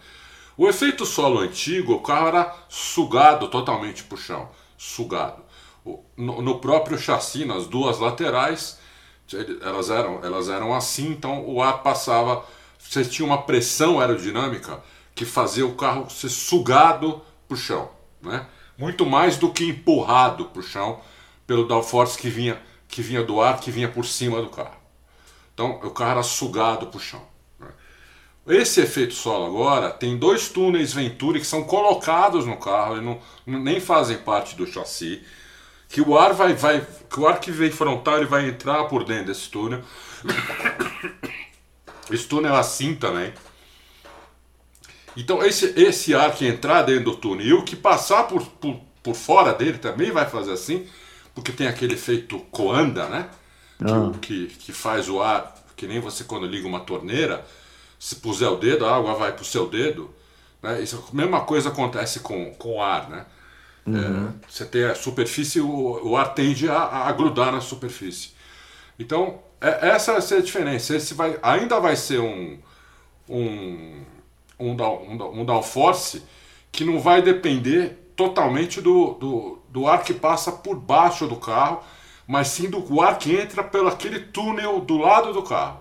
[0.56, 5.42] O efeito solo antigo, o carro era sugado totalmente pro chão, sugado.
[5.84, 8.78] O- No, no próprio chassi, nas duas laterais,
[9.62, 12.44] elas eram, elas eram assim, então o ar passava,
[12.78, 14.82] você tinha uma pressão aerodinâmica
[15.14, 17.90] que fazia o carro ser sugado pro chão,
[18.22, 18.46] né?
[18.76, 21.00] Muito mais do que empurrado pro chão
[21.46, 24.76] pelo downforce que vinha, que vinha do ar, que vinha por cima do carro.
[25.52, 27.22] Então o carro era sugado pro chão.
[27.58, 27.66] né?
[28.46, 33.20] Esse efeito solo agora tem dois túneis Venturi que são colocados no carro, e não,
[33.44, 35.20] nem fazem parte do chassi.
[35.88, 39.04] Que o ar vai, vai, que o ar que vem frontal ele vai entrar por
[39.04, 39.82] dentro desse túnel.
[42.10, 43.32] Esse túnel é assim também.
[45.16, 48.80] Então esse, esse ar que entrar dentro do túnel e o que passar por, por,
[49.02, 50.86] por fora dele também vai fazer assim,
[51.34, 53.28] porque tem aquele efeito coanda, né?
[53.86, 57.44] Que, o- que, que faz o ar, que nem você quando liga uma torneira,
[57.98, 60.10] se puser o dedo, a água vai pro seu dedo.
[60.62, 60.82] Né?
[60.82, 63.26] Isso, a mesma coisa acontece com, com o ar, né?
[63.92, 64.10] É,
[64.48, 66.78] você tem a superfície, o, o ar tende a,
[67.08, 68.30] a grudar na superfície.
[68.98, 70.96] Então, é- essa vai ser a diferença.
[70.96, 72.58] Esse vai, ainda vai ser um,
[73.28, 74.04] um,
[74.58, 76.22] um, um, um downforce
[76.70, 81.82] que não vai depender totalmente do, do, do ar que passa por baixo do carro,
[82.26, 85.80] mas sim do ar que entra pelo aquele túnel do lado do carro.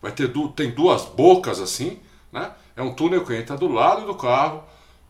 [0.00, 1.98] Vai ter du tem duas bocas assim,
[2.32, 2.52] né?
[2.76, 4.62] É um túnel que entra do lado do carro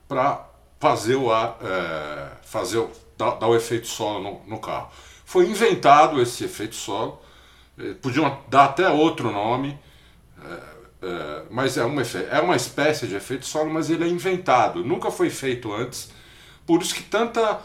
[0.07, 0.47] para
[0.81, 4.91] fazer o ar, é, fazer o, dar, dar, o efeito solo no, no, carro.
[5.25, 7.21] Foi inventado esse efeito solo,
[8.01, 9.79] podiam dar até outro nome,
[10.43, 14.85] é, é, mas é uma, é uma espécie de efeito solo, mas ele é inventado,
[14.85, 16.11] nunca foi feito antes.
[16.67, 17.61] Por isso que tanta,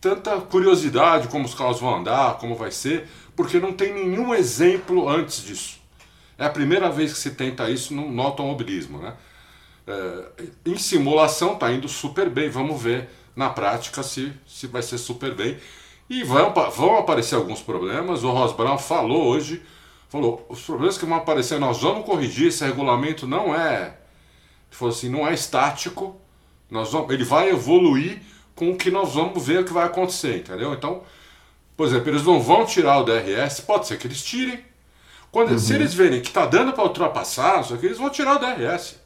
[0.00, 5.08] tanta curiosidade como os carros vão andar, como vai ser, porque não tem nenhum exemplo
[5.08, 5.80] antes disso.
[6.36, 8.98] É a primeira vez que se tenta isso no, no automobilismo.
[8.98, 9.14] Né?
[9.86, 10.24] É,
[10.66, 15.34] em simulação está indo super bem, vamos ver na prática se, se vai ser super
[15.34, 15.56] bem.
[16.12, 18.22] E vão, vão aparecer alguns problemas.
[18.22, 19.62] O Ross Brown falou hoje
[20.12, 23.96] falou, os problemas que vão aparecer, nós vamos corrigir, esse regulamento não é,
[24.70, 26.20] falou assim, não é estático,
[26.70, 28.20] nós vamos, ele vai evoluir
[28.54, 30.74] com o que nós vamos ver o que vai acontecer, entendeu?
[30.74, 31.02] Então,
[31.74, 34.62] por exemplo, eles não vão tirar o DRS, pode ser que eles tirem.
[35.30, 35.58] Quando, uhum.
[35.58, 39.00] Se eles verem que está dando para ultrapassar, só que eles vão tirar o DRS.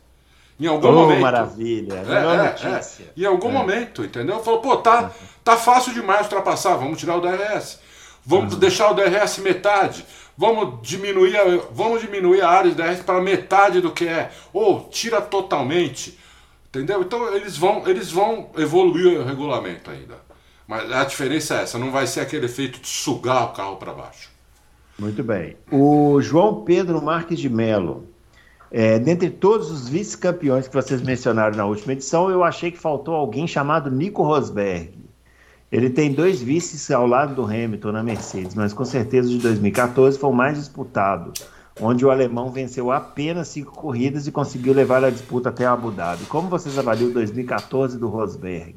[0.58, 1.20] Em algum oh, momento.
[1.20, 3.52] maravilha, é, é, é, Em algum é.
[3.52, 4.42] momento, entendeu?
[4.42, 5.10] Falou, pô, tá,
[5.44, 7.78] tá fácil demais ultrapassar, vamos tirar o DRS.
[8.24, 8.58] Vamos uhum.
[8.58, 10.04] deixar o DRS metade.
[10.36, 14.30] Vamos diminuir, a, vamos diminuir a área de DRS para metade do que é.
[14.52, 16.18] Ou tira totalmente.
[16.68, 17.02] Entendeu?
[17.02, 20.16] Então eles vão, eles vão evoluir o regulamento ainda.
[20.66, 23.92] Mas a diferença é essa, não vai ser aquele efeito de sugar o carro para
[23.92, 24.30] baixo.
[24.98, 25.56] Muito bem.
[25.70, 28.08] O João Pedro Marques de Mello.
[28.70, 33.14] É, dentre todos os vice-campeões que vocês mencionaram na última edição, eu achei que faltou
[33.14, 34.92] alguém chamado Nico Rosberg.
[35.70, 39.38] Ele tem dois vices ao lado do Hamilton na Mercedes, mas com certeza o de
[39.38, 41.32] 2014 foi o mais disputado,
[41.80, 46.24] onde o alemão venceu apenas cinco corridas e conseguiu levar a disputa até Abu Dhabi.
[46.26, 48.76] Como vocês avaliam o 2014 do Rosberg?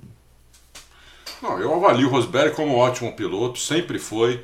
[1.41, 4.43] Não, eu avalio o Rosberg como um ótimo piloto, sempre foi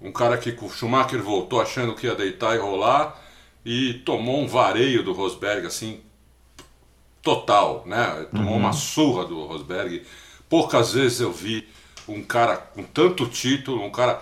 [0.00, 3.21] um cara que o Schumacher voltou achando que ia deitar e rolar
[3.64, 6.00] e tomou um vareio do Rosberg assim
[7.22, 8.26] total, né?
[8.30, 8.58] Tomou uhum.
[8.58, 10.02] uma surra do Rosberg.
[10.48, 11.68] Poucas vezes eu vi
[12.08, 14.20] um cara com tanto título, um cara,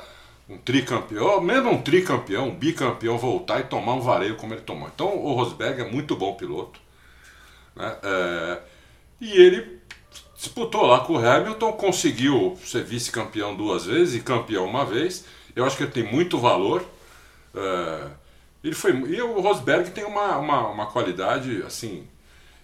[0.49, 4.89] um tricampeão, mesmo um tricampeão, um bicampeão, voltar e tomar um vareio como ele tomou.
[4.95, 6.79] Então o Rosberg é muito bom piloto.
[7.75, 7.97] Né?
[8.03, 8.59] É,
[9.21, 9.81] e ele
[10.37, 15.25] disputou lá com o Hamilton, conseguiu ser vice-campeão duas vezes e campeão uma vez.
[15.57, 16.85] Eu acho que ele tem muito valor.
[17.55, 18.20] É,
[18.63, 22.07] ele foi, e o Rosberg tem uma, uma, uma, qualidade assim.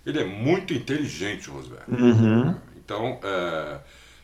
[0.05, 1.85] Ele é muito inteligente, o Rosberg.
[1.89, 2.55] Uhum.
[2.77, 3.79] Então, é,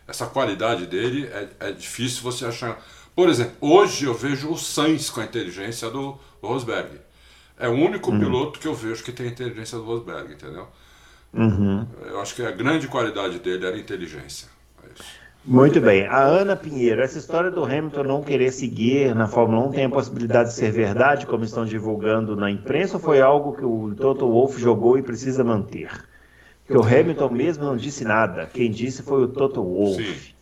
[0.07, 2.81] essa qualidade dele é, é difícil você achar.
[3.15, 7.01] Por exemplo, hoje eu vejo o Sainz com a inteligência do, Rosberg.
[7.57, 8.19] É o único uhum.
[8.19, 10.67] piloto que eu vejo que tem a inteligência do Rosberg, entendeu?
[11.33, 11.87] Uhum.
[12.07, 14.49] Eu acho que a grande qualidade dele era a inteligência.
[15.45, 16.07] Muito bem.
[16.07, 19.91] A Ana Pinheiro, essa história do Hamilton não querer seguir na Fórmula 1 tem a
[19.91, 24.31] possibilidade de ser verdade, como estão divulgando na imprensa, ou foi algo que o Toto
[24.31, 25.91] Wolff jogou e precisa manter?
[26.67, 28.49] que o Hamilton mesmo não disse nada.
[28.53, 30.03] Quem disse foi o Toto Wolff.
[30.03, 30.33] Sim.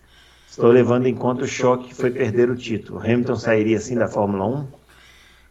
[0.48, 3.00] Estou levando em conta o choque que foi perder o título.
[3.00, 4.68] Hamilton sairia assim da Fórmula 1?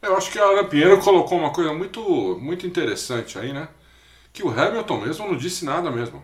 [0.02, 2.02] Eu acho que a Ana Pinheiro colocou uma coisa muito,
[2.42, 3.68] muito interessante aí, né?
[4.32, 6.22] Que o Hamilton mesmo não disse nada mesmo.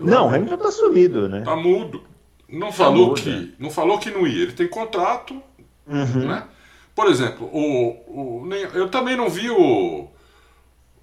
[0.00, 1.42] Não, o Hamilton tá sumido, né?
[1.42, 2.02] Tá mudo.
[2.50, 3.48] Não tá falou mudo, que é.
[3.58, 4.42] não falou que não ia.
[4.42, 5.40] Ele tem contrato,
[5.86, 6.28] uhum.
[6.28, 6.44] né?
[6.94, 10.08] Por exemplo, o, o, eu também não vi o,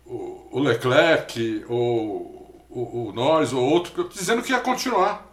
[0.06, 5.26] o, o Leclerc, o, o, o Norris ou outro dizendo que ia continuar.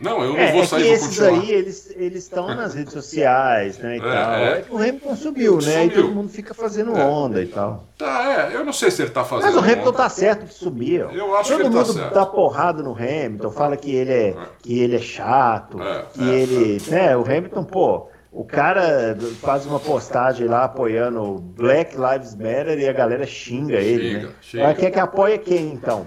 [0.00, 1.40] Não, eu não é, vou sair é para continuar.
[1.40, 4.34] aí eles estão nas redes sociais, né, e é, tal.
[4.34, 4.58] É.
[4.58, 5.60] é o Hamilton subiu, né?
[5.60, 5.78] Subiu.
[5.78, 7.04] Aí todo mundo fica fazendo é.
[7.04, 7.84] onda e tal.
[7.96, 9.98] Tá, é, eu não sei se ele está fazendo Mas o Hamilton onda.
[9.98, 11.04] tá certo de subir.
[11.04, 11.10] Ó.
[11.10, 12.14] Eu acho todo que ele tá mundo certo.
[12.14, 15.78] dá porrada no Hamilton, fala que ele é, que ele é chato,
[16.12, 22.34] que ele, né, o Hamilton, pô, o cara faz uma postagem lá apoiando Black Lives
[22.34, 24.34] Matter e a galera xinga ele, xinga, né?
[24.40, 24.64] Xinga.
[24.64, 26.04] Mas quer que apoia quem então?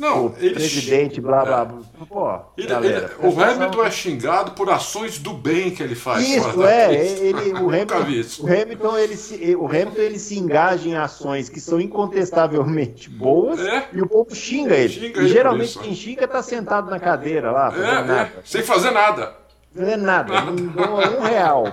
[0.00, 1.78] Não, o ele, presidente, blá blá blá.
[2.08, 6.26] Pô, ele, galera, ele, o Hamilton é xingado por ações do bem que ele faz.
[6.26, 6.94] Isso, é.
[6.94, 7.96] Ele, o, Hamilton,
[8.40, 13.60] o Hamilton, ele se, o Hamilton ele se engaja em ações que são incontestavelmente boas
[13.60, 13.88] é?
[13.92, 14.88] e o povo xinga ele.
[14.88, 19.38] Xinga e geralmente quem xinga tá sentado na cadeira lá, é, é, sem fazer nada
[19.76, 21.64] é nada, não dou um real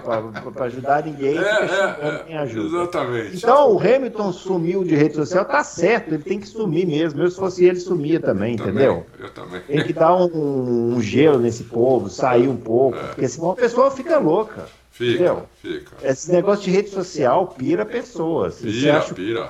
[0.54, 2.78] para ajudar ninguém, é, é, é, ajuda.
[2.78, 3.38] Exatamente.
[3.38, 7.22] Então o Hamilton sumiu de rede social, tá certo, ele tem que sumir mesmo.
[7.24, 9.06] Eu se fosse ele sumia também, eu entendeu?
[9.12, 9.62] Também, eu também.
[9.62, 13.04] Tem que dar um, um gelo nesse povo, sair um pouco, é.
[13.04, 14.68] porque senão a pessoa fica louca.
[14.92, 15.50] Fica, entendeu?
[15.60, 15.92] fica.
[16.04, 18.58] Esse negócio de rede social pira pessoas.
[18.60, 19.14] Pira, acha...
[19.16, 19.50] pira.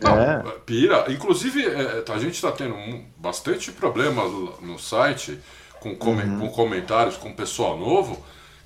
[0.00, 0.44] Não, é.
[0.64, 1.04] pira.
[1.08, 2.76] Inclusive, é, a gente está tendo
[3.16, 4.30] bastante problemas
[4.60, 5.38] no site
[5.80, 6.40] com, com, uhum.
[6.40, 8.16] com comentários com pessoal novo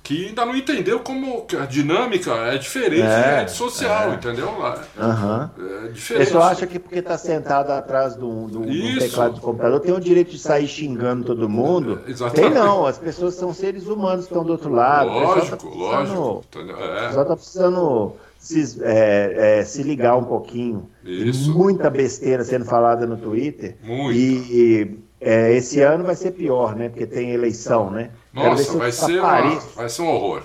[0.03, 4.15] que ainda não entendeu como a dinâmica é diferente é, de rede social, é.
[4.15, 4.49] entendeu?
[4.49, 5.85] Uhum.
[5.85, 6.25] É diferente.
[6.25, 9.99] Pessoal acha que porque está sentado atrás do, do, do, teclado do computador tem o
[9.99, 12.01] direito de sair xingando todo mundo.
[12.07, 12.51] Exatamente.
[12.51, 15.11] Tem não, as pessoas são seres humanos que estão do outro lado.
[15.11, 16.43] Lógico, tá lógico.
[16.57, 17.11] É.
[17.13, 20.89] Só está precisando se, é, é, se ligar um pouquinho.
[21.05, 21.55] Isso.
[21.55, 23.77] Muita besteira sendo falada no Twitter.
[23.83, 24.17] Muito.
[24.17, 26.89] E, é, esse ano vai ser pior, né?
[26.89, 28.09] Porque tem eleição, né?
[28.33, 30.41] Nossa, se vai, ser uma, vai ser um horror.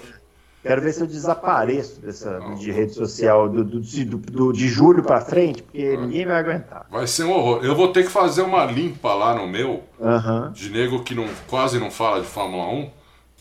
[0.62, 5.02] Quero ver se eu desapareço dessa, de rede social do, do, do, do de julho
[5.02, 6.04] para frente, porque vai.
[6.04, 6.86] ninguém vai aguentar.
[6.90, 7.64] Vai ser um horror.
[7.64, 10.52] Eu vou ter que fazer uma limpa lá no meu, uhum.
[10.52, 12.90] de nego que não, quase não fala de Fórmula 1,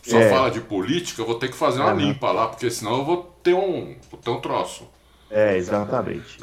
[0.03, 0.29] só é.
[0.29, 1.21] fala de política.
[1.21, 1.99] Eu vou ter que fazer uma uhum.
[1.99, 4.87] limpa lá, porque senão eu vou ter um, vou ter um troço.
[5.29, 6.37] É, exatamente.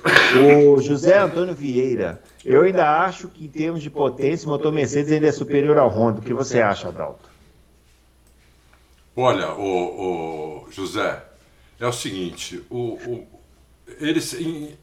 [0.74, 5.12] O José Antônio Vieira, eu ainda acho que em termos de potência, o motor Mercedes
[5.12, 6.20] ainda é superior ao Honda.
[6.20, 7.30] O que você acha, Adalto?
[9.14, 11.22] Olha, o, o José,
[11.78, 13.26] é o seguinte, o, o,
[14.00, 14.76] eles, em,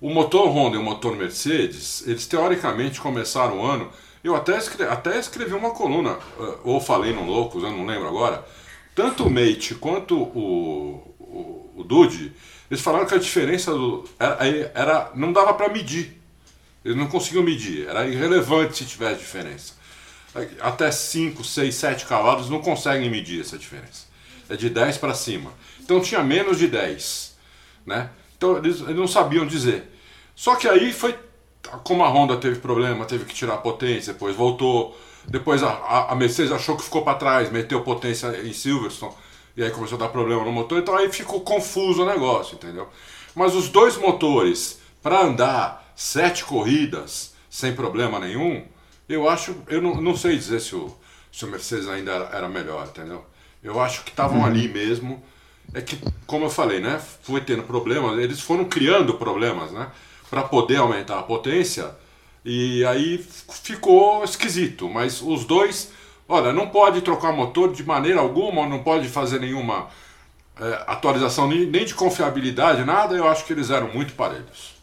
[0.00, 3.90] o motor Honda e o motor Mercedes, eles teoricamente começaram o ano.
[4.22, 8.08] Eu até escrevi, até escrevi uma coluna, eh, ou falei no Loucos, eu não lembro
[8.08, 8.44] agora.
[8.94, 12.32] Tanto o Mate quanto o, o, o Dude,
[12.70, 16.20] eles falaram que a diferença do, era, era não dava para medir.
[16.84, 19.84] Eles não conseguiam medir, era irrelevante se tivesse diferença
[20.60, 24.06] até 5, 6, 7 cavalos não conseguem medir essa diferença.
[24.48, 25.52] É de 10 para cima.
[25.80, 27.36] Então tinha menos de 10.
[27.86, 28.10] Né?
[28.36, 29.90] Então eles, eles, não sabiam dizer.
[30.34, 31.16] Só que aí foi.
[31.82, 34.98] Como a Honda teve problema, teve que tirar a potência, depois voltou.
[35.26, 39.14] Depois a, a Mercedes achou que ficou para trás, meteu potência em Silverstone.
[39.56, 40.78] E aí começou a dar problema no motor.
[40.78, 42.88] Então aí ficou confuso o negócio, entendeu?
[43.34, 48.64] Mas os dois motores, para andar sete corridas sem problema nenhum,
[49.08, 50.94] eu acho, eu não, não sei dizer se o,
[51.30, 53.24] se o Mercedes ainda era, era melhor, entendeu?
[53.62, 54.46] Eu acho que estavam uhum.
[54.46, 55.22] ali mesmo.
[55.72, 57.00] É que, como eu falei, né?
[57.22, 59.90] Foi tendo problemas, eles foram criando problemas, né?
[60.28, 61.90] Para poder aumentar a potência.
[62.44, 63.18] E aí
[63.62, 64.88] ficou esquisito.
[64.88, 65.90] Mas os dois,
[66.28, 69.88] olha, não pode trocar motor de maneira alguma, não pode fazer nenhuma
[70.60, 73.14] é, atualização nem de confiabilidade, nada.
[73.14, 74.74] Eu acho que eles eram muito parelhos.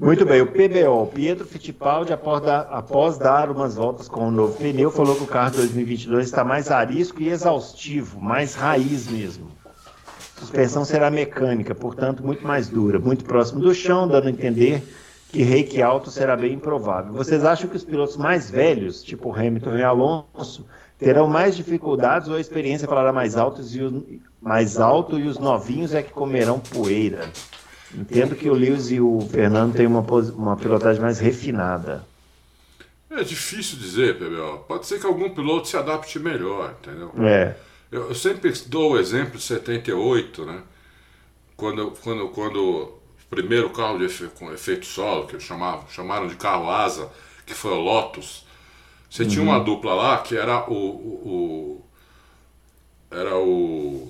[0.00, 4.56] Muito bem, o PBO, Pietro Fittipaldi, após dar, após dar umas voltas com o novo
[4.56, 9.50] pneu, falou que o carro 2022 está mais arisco e exaustivo, mais raiz mesmo.
[10.38, 14.84] Suspensão será mecânica, portanto, muito mais dura, muito próximo do chão, dando a entender
[15.28, 17.12] que reiki alto será bem improvável.
[17.12, 20.66] Vocês acham que os pilotos mais velhos, tipo Hamilton e Alonso,
[20.98, 24.02] terão mais dificuldades ou a experiência falará mais alto e os,
[24.40, 27.30] mais alto e os novinhos é que comerão poeira?
[27.94, 30.00] Entendo que o Lewis e o Fernando têm uma,
[30.34, 32.04] uma pilotagem mais refinada.
[33.10, 34.64] É difícil dizer, PBO.
[34.66, 37.10] Pode ser que algum piloto se adapte melhor, entendeu?
[37.20, 37.54] É.
[37.90, 40.62] Eu, eu sempre dou o exemplo de 78, né?
[41.56, 42.98] Quando, quando, quando
[43.30, 47.10] primeiro carro de efe, com efeito solo, que eles chamavam, chamaram de carro asa,
[47.46, 48.46] que foi o Lotus,
[49.10, 49.28] você uhum.
[49.28, 51.84] tinha uma dupla lá que era o, o, o
[53.10, 54.08] era o,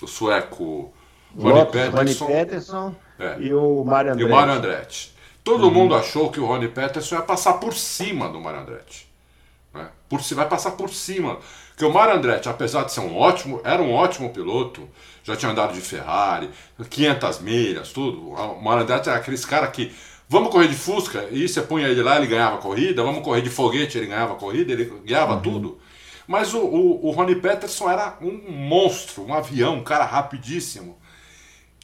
[0.00, 0.92] o sueco
[1.36, 3.36] Rony Peterson, Peterson é.
[3.40, 4.28] e o Mário Andretti.
[4.28, 5.14] E o Mário Andretti.
[5.42, 5.72] Todo uhum.
[5.72, 9.08] mundo achou que o Rony Peterson ia passar por cima do Mário Andretti.
[9.72, 9.88] Né?
[10.08, 11.38] Por, vai passar por cima.
[11.74, 14.88] Porque o Mário Andretti, apesar de ser um ótimo, era um ótimo piloto,
[15.24, 16.48] já tinha andado de Ferrari,
[16.88, 18.30] 500 milhas, tudo.
[18.30, 19.92] O Mário Andretti é aqueles cara que
[20.28, 23.42] vamos correr de Fusca, e você punha ele lá, ele ganhava a corrida, vamos correr
[23.42, 25.42] de foguete, ele ganhava a corrida, ele ganhava uhum.
[25.42, 25.78] tudo.
[26.28, 30.96] Mas o, o, o Rony Peterson era um monstro, um avião, um cara rapidíssimo.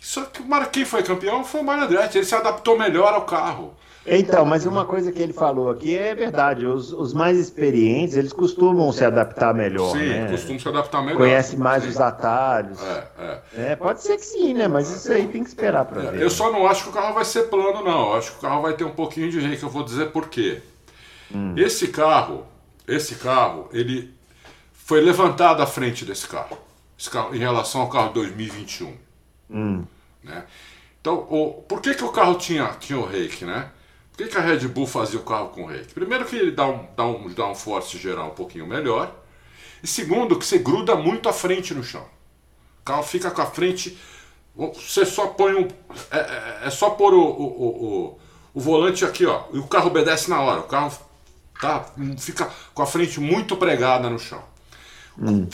[0.01, 0.41] Só que
[0.73, 3.75] quem foi campeão foi o Mário Andretti, ele se adaptou melhor ao carro.
[4.07, 6.65] Então, mas uma coisa que ele falou aqui é verdade.
[6.65, 9.93] Os, os mais experientes, eles costumam se adaptar melhor.
[9.93, 10.31] Sim, né?
[10.31, 11.19] costumam se adaptar melhor.
[11.19, 12.83] Conhece mais os atalhos.
[12.83, 13.41] É, é.
[13.73, 14.67] é, pode ser que sim, né?
[14.69, 16.23] Mas isso aí tem que esperar para é, ver.
[16.23, 18.11] Eu só não acho que o carro vai ser plano, não.
[18.11, 20.11] Eu acho que o carro vai ter um pouquinho de rei, que eu vou dizer
[20.13, 20.63] por quê.
[21.35, 21.55] Hum.
[21.57, 22.47] Esse carro,
[22.89, 24.15] esse carro, ele
[24.73, 26.59] foi levantado à frente desse carro,
[27.13, 28.95] carro em relação ao carro 2021.
[29.51, 29.85] Hum.
[30.25, 30.45] Né?
[31.01, 33.71] Então, o, por que, que o carro tinha, tinha o rake, né?
[34.21, 35.95] Por que, que a Red Bull fazia o carro com rake?
[35.95, 39.15] Primeiro que ele dá um, dá um, dá um force geral um pouquinho melhor.
[39.83, 42.05] E segundo, que você gruda muito a frente no chão.
[42.83, 43.99] O carro fica com a frente.
[44.55, 45.69] Você só põe um.
[46.11, 48.19] É, é, é só pôr o, o, o,
[48.53, 49.45] o, volante aqui, ó.
[49.55, 50.61] E o carro obedece na hora.
[50.61, 50.93] O carro
[51.59, 51.87] tá,
[52.19, 54.45] fica com a frente muito pregada no chão.
[55.19, 55.49] Hum.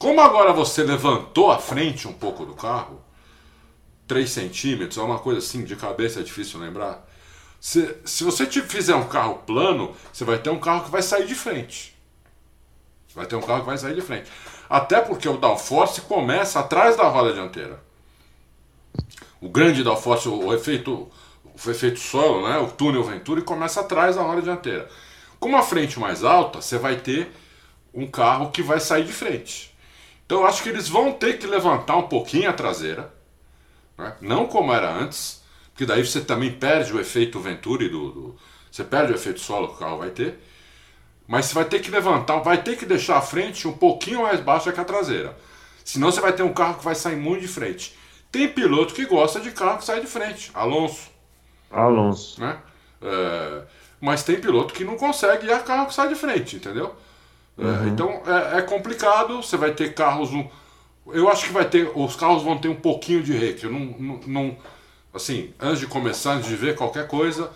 [0.00, 3.00] Como agora você levantou a frente um pouco do carro,
[4.08, 7.08] 3 centímetros, é uma coisa assim, de cabeça é difícil lembrar.
[7.60, 11.02] Se, se você te fizer um carro plano, você vai ter um carro que vai
[11.02, 11.94] sair de frente.
[13.14, 14.30] Vai ter um carro que vai sair de frente.
[14.68, 17.82] Até porque o downforce começa atrás da roda dianteira.
[19.40, 21.10] O grande downforce, o efeito
[21.66, 24.88] o efeito solo, né, o túnel Venturi, começa atrás da roda dianteira.
[25.38, 27.30] Com uma frente mais alta, você vai ter
[27.92, 29.76] um carro que vai sair de frente.
[30.24, 33.12] Então eu acho que eles vão ter que levantar um pouquinho a traseira,
[33.98, 34.14] né?
[34.20, 35.39] não como era antes,
[35.80, 38.36] porque daí você também perde o efeito Venturi, do, do,
[38.70, 40.38] você perde o efeito solo que o carro vai ter,
[41.26, 44.40] mas você vai ter que levantar, vai ter que deixar a frente um pouquinho mais
[44.40, 45.34] baixa que a traseira.
[45.82, 47.96] Senão você vai ter um carro que vai sair muito de frente.
[48.30, 51.08] Tem piloto que gosta de carro que sai de frente, Alonso.
[51.70, 52.38] Alonso.
[52.38, 52.58] Né?
[53.00, 53.62] É,
[54.02, 56.94] mas tem piloto que não consegue e é carro que sai de frente, entendeu?
[57.56, 57.88] É, uhum.
[57.88, 60.28] então é, é, complicado, você vai ter carros.
[61.06, 61.90] eu acho que vai ter.
[61.94, 63.64] Os carros vão ter um pouquinho de reiki.
[63.64, 64.56] Eu não, não, não,
[65.12, 67.50] assim, antes de começar, antes de ver qualquer coisa,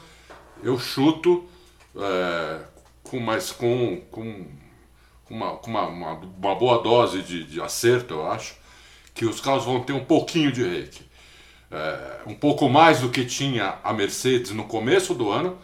[0.62, 1.44] eu chuto
[1.96, 2.60] é,
[3.02, 4.46] com mais com, com,
[5.30, 8.56] uma, com uma, uma, uma, boa dose de, de acerto, eu acho,
[9.14, 11.04] que os carros vão ter um pouquinho de reiki.
[11.70, 15.58] É, um pouco mais do que tinha a Mercedes no começo do ano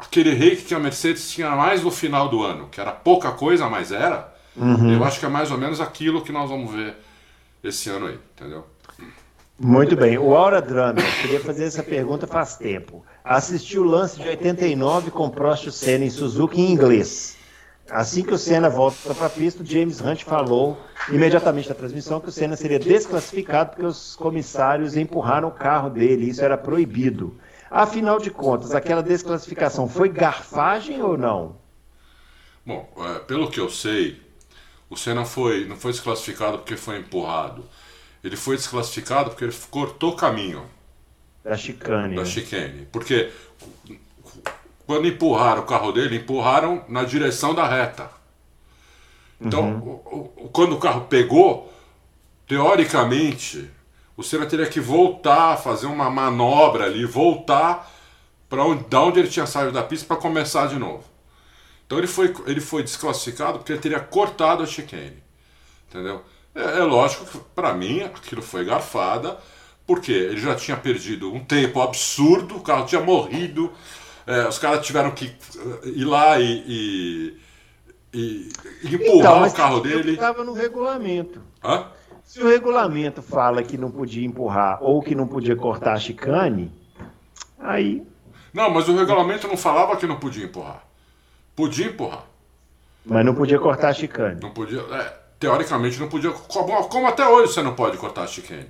[0.00, 3.68] aquele reiki que a Mercedes tinha mais no final do ano, que era pouca coisa,
[3.68, 4.94] mas era, uhum.
[4.94, 6.96] eu acho que é mais ou menos aquilo que nós vamos ver
[7.62, 8.66] esse ano aí, entendeu?
[9.62, 10.16] Muito bem.
[10.16, 13.04] O Aura Drummer, queria fazer essa pergunta faz tempo.
[13.22, 17.36] Assistiu o lance de 89 com Prost e Senna em Suzuki em inglês.
[17.90, 20.80] Assim que o Senna volta para a pista, o James Hunt falou
[21.10, 26.30] imediatamente na transmissão que o Senna seria desclassificado porque os comissários empurraram o carro dele,
[26.30, 27.38] isso era proibido.
[27.70, 31.56] Afinal de contas, aquela desclassificação foi garfagem ou não?
[32.64, 34.22] Bom, é, pelo que eu sei,
[34.88, 37.62] o Senna foi, não foi desclassificado porque foi empurrado.
[38.22, 40.64] Ele foi desclassificado porque ele cortou caminho.
[41.42, 42.16] Da chicane.
[42.16, 42.28] Da né?
[42.28, 42.86] chicane.
[42.92, 43.30] Porque
[44.86, 48.10] quando empurraram o carro dele, empurraram na direção da reta.
[49.40, 50.00] Então, uhum.
[50.04, 51.72] o, o, quando o carro pegou,
[52.46, 53.70] teoricamente,
[54.16, 57.90] o Senna teria que voltar, fazer uma manobra ali, voltar
[58.50, 61.04] para onde, da onde ele tinha saído da pista para começar de novo.
[61.86, 65.22] Então ele foi, ele foi desclassificado porque ele teria cortado a chicane.
[65.88, 66.22] Entendeu?
[66.54, 69.38] É, é lógico que para mim aquilo foi garfada,
[69.86, 73.72] porque ele já tinha perdido um tempo absurdo, o carro tinha morrido,
[74.26, 77.40] é, os caras tiveram que eh, ir lá e, e,
[78.12, 78.52] e,
[78.84, 80.12] e empurrar então, o carro dele.
[80.12, 81.42] Estava no regulamento.
[81.64, 81.86] Hã?
[82.22, 86.72] Se o regulamento fala que não podia empurrar ou que não podia cortar a chicane,
[87.58, 88.06] aí.
[88.54, 90.84] Não, mas o regulamento não falava que não podia empurrar.
[91.56, 92.24] Podia empurrar.
[93.04, 94.40] Mas não podia cortar a chicane.
[94.40, 94.80] Não podia.
[94.80, 96.30] É, teoricamente não podia.
[96.30, 98.66] Como, até hoje você não pode cortar a chicane.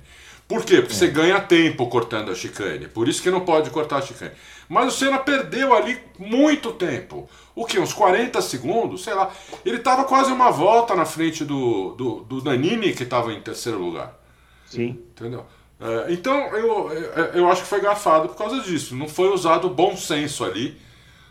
[0.47, 0.77] Por quê?
[0.77, 0.97] Porque é.
[0.97, 2.87] você ganha tempo cortando a chicane.
[2.87, 4.31] Por isso que não pode cortar a chicane.
[4.67, 7.29] Mas o Senna perdeu ali muito tempo.
[7.53, 7.77] O que?
[7.77, 9.03] Uns 40 segundos?
[9.03, 9.29] Sei lá.
[9.65, 13.77] Ele estava quase uma volta na frente do, do, do Danini, que estava em terceiro
[13.77, 14.17] lugar.
[14.65, 14.99] Sim.
[15.11, 15.45] Entendeu?
[15.79, 16.89] É, então eu,
[17.33, 18.95] eu acho que foi garfado por causa disso.
[18.95, 20.79] Não foi usado bom senso ali.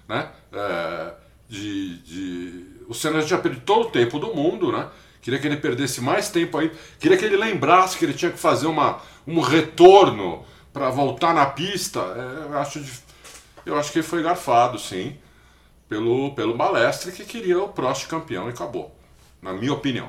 [0.07, 0.29] Né?
[0.53, 1.13] É,
[1.49, 2.67] de, de...
[2.89, 4.89] O Senna já perdido todo o tempo do mundo, né?
[5.21, 6.73] Queria que ele perdesse mais tempo aí.
[6.99, 11.47] Queria que ele lembrasse que ele tinha que fazer uma, um retorno para voltar na
[11.47, 12.01] pista.
[12.01, 12.81] É, eu acho
[13.65, 15.15] eu acho que ele foi garfado, sim,
[15.89, 18.91] pelo, pelo Balestre, que queria o Prost campeão e acabou,
[19.43, 20.09] na minha opinião.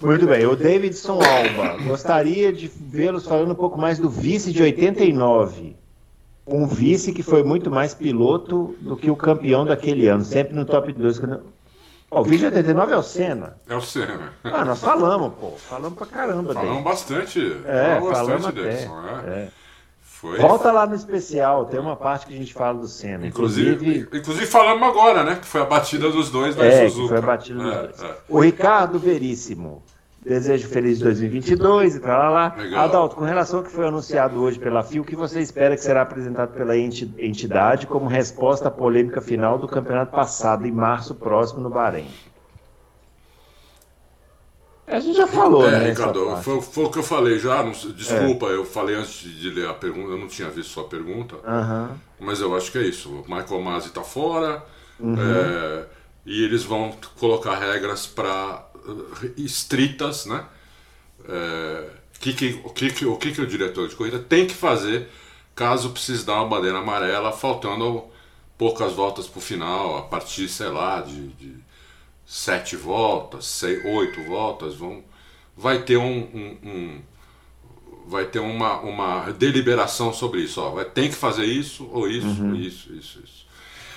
[0.00, 4.62] Muito bem, o Davidson Alba, gostaria de vê-los falando um pouco mais do vice de
[4.62, 5.74] 89.
[6.46, 10.64] Um vice que foi muito mais piloto do que o campeão daquele ano, sempre no
[10.64, 11.20] top 2.
[12.10, 13.56] O de 89 é o Senna.
[13.68, 14.32] É o Senna.
[14.42, 15.50] Ah, nós falamos, pô.
[15.58, 16.54] Falamos pra caramba.
[16.54, 17.56] Falamos bastante.
[17.66, 18.70] É, falamos, falamos bastante, até.
[18.70, 19.30] Davidson, é.
[19.30, 19.48] é.
[20.00, 20.36] Foi.
[20.38, 23.24] Volta lá no especial, tem uma parte que a gente fala do Senna.
[23.24, 25.36] Inclusive, inclusive, inclusive falamos agora, né?
[25.36, 27.08] Que foi a batida dos dois da é, Suzuka.
[27.08, 28.02] foi a batida dos é, dois.
[28.02, 28.16] É.
[28.28, 29.82] O Ricardo Veríssimo.
[30.24, 32.54] Desejo feliz 2022 e tal lá.
[32.56, 32.84] Legal.
[32.84, 35.82] Adalto, com relação ao que foi anunciado hoje pela FIA, o que você espera que
[35.82, 41.60] será apresentado pela entidade como resposta à polêmica final do campeonato passado, em março próximo,
[41.60, 42.08] no Bahrein?
[44.90, 45.90] A gente já falou, é, né?
[45.90, 47.62] Ricardo, foi, foi, o que eu falei já.
[47.62, 48.56] Não, desculpa, é.
[48.56, 51.36] eu falei antes de ler a pergunta, eu não tinha visto sua pergunta.
[51.36, 51.88] Uhum.
[52.18, 53.10] Mas eu acho que é isso.
[53.10, 54.64] O Michael Masi está fora
[54.98, 55.14] uhum.
[55.14, 55.86] é,
[56.24, 58.66] e eles vão colocar regras para
[59.36, 60.44] estritas, né?
[61.28, 65.08] É, que, que, o, que, o que, que o diretor de corrida tem que fazer
[65.54, 68.04] caso precise dar uma bandeira amarela, faltando
[68.56, 71.56] poucas voltas para o final, a partir, sei lá, de, de
[72.24, 75.02] sete voltas, seis, oito voltas, vão,
[75.56, 77.02] vai ter um, um, um
[78.06, 80.60] vai ter uma, uma deliberação sobre isso.
[80.60, 82.54] Ó, vai, tem que fazer isso, ou isso, uhum.
[82.54, 83.47] isso, isso, isso.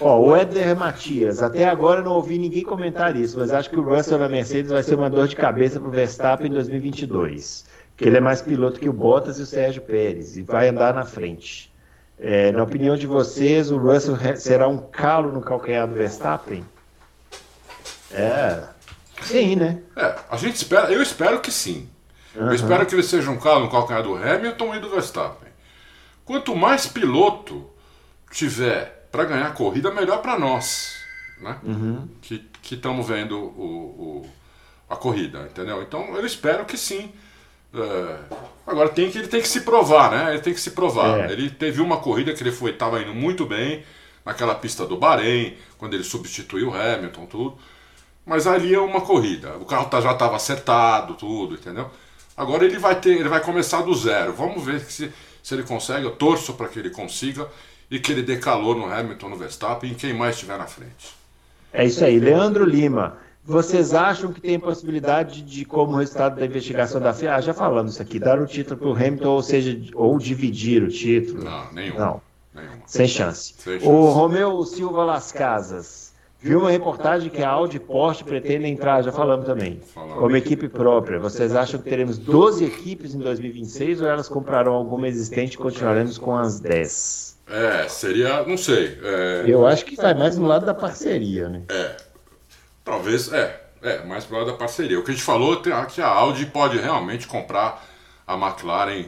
[0.02, 3.84] Ó, o Éder Matias, até agora não ouvi ninguém comentar isso, mas acho que o
[3.84, 7.66] Russell na Mercedes vai ser uma dor de cabeça para o Verstappen em 2022.
[7.92, 10.92] Porque ele é mais piloto que o Bottas e o Sérgio Pérez e vai andar
[10.92, 11.72] na frente.
[12.20, 16.66] É, na opinião de vocês, o Russell será um calo no calcanhar do Verstappen?
[18.12, 18.64] É.
[19.22, 19.84] Sim, né?
[19.96, 21.88] É, a gente espera, eu espero que sim.
[22.36, 22.48] Uhum.
[22.48, 25.50] Eu espero que ele seja um calo no calcanhar do Hamilton e do Verstappen.
[26.26, 27.70] Quanto mais piloto
[28.32, 30.96] tiver para ganhar a corrida, melhor para nós,
[31.40, 31.58] né?
[31.64, 32.08] Uhum.
[32.22, 34.30] Que estamos vendo o, o,
[34.90, 35.82] a corrida, entendeu?
[35.82, 37.12] Então eu espero que sim.
[37.74, 38.18] É,
[38.66, 40.34] agora tem que, ele tem que se provar, né?
[40.34, 41.30] Ele tem que se provar.
[41.30, 41.32] É.
[41.32, 43.84] Ele teve uma corrida que ele foi estava indo muito bem
[44.26, 47.58] naquela pista do Bahrein, quando ele substituiu o Hamilton, tudo.
[48.26, 49.58] Mas ali é uma corrida.
[49.58, 51.90] O carro tá, já estava acertado, tudo, entendeu?
[52.38, 54.34] Agora ele vai ter, ele vai começar do zero.
[54.34, 56.06] Vamos ver se, se ele consegue.
[56.06, 57.48] Eu torço para que ele consiga
[57.92, 61.14] e que ele dê calor no Hamilton, no Verstappen e quem mais estiver na frente.
[61.74, 62.18] É isso aí.
[62.20, 67.42] Leandro Lima, vocês acham que tem possibilidade de, como resultado da investigação da FIA, ah,
[67.42, 70.88] já falamos isso aqui, dar o título para o Hamilton, ou seja, ou dividir o
[70.88, 71.44] título?
[71.44, 71.98] Não, nenhum.
[71.98, 72.22] Não.
[72.86, 73.56] Sem chance.
[73.58, 73.88] Sem chance.
[73.88, 76.12] O Romeu Silva Las Casas.
[76.44, 80.68] Viu uma reportagem que a Audi e Porsche pretendem entrar, já falamos também, como equipe
[80.68, 81.20] própria.
[81.20, 86.18] Vocês acham que teremos 12 equipes em 2026 ou elas comprarão alguma existente e continuaremos
[86.18, 87.38] com as 10?
[87.52, 89.00] É, seria, não sei.
[89.04, 89.44] É...
[89.46, 91.64] Eu acho que vai mais no lado da parceria, né?
[91.70, 91.98] É,
[92.84, 95.00] talvez, é, é, mais pro lado da parceria.
[95.00, 97.86] O que a gente falou é que a Audi pode realmente comprar
[98.26, 99.06] a McLaren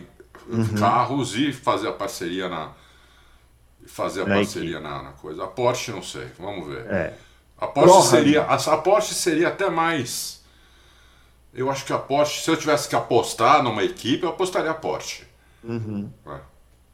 [0.48, 0.76] uhum.
[0.78, 2.72] carros e fazer a parceria na
[3.86, 5.44] fazer a parceria na, na, coisa.
[5.44, 6.86] A Porsche não sei, vamos ver.
[6.88, 7.14] É.
[7.58, 10.44] A Porsche seria a, a Porsche seria até mais
[11.54, 14.74] eu acho que a Porsche, se eu tivesse que apostar numa equipe, eu apostaria a
[14.74, 15.24] Porsche.
[15.64, 16.12] Uhum.
[16.26, 16.40] É.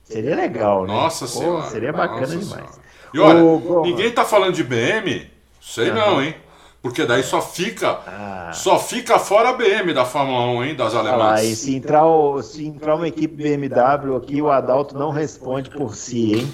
[0.09, 0.93] Seria legal, né?
[0.93, 1.69] Nossa Pô, senhora.
[1.69, 2.47] Seria bacana demais.
[2.47, 2.89] Senhora.
[3.13, 5.29] E olha, Ô, ninguém tá falando de BM,
[5.61, 5.95] sei uhum.
[5.95, 6.35] não, hein?
[6.81, 8.51] Porque daí só fica ah.
[8.53, 11.39] só fica fora a BM da Fórmula 1, hein, das alemãs.
[11.39, 15.69] Ah, e se entrar, o, se entrar uma equipe BMW aqui, o Adalto não responde
[15.69, 16.53] por si, hein?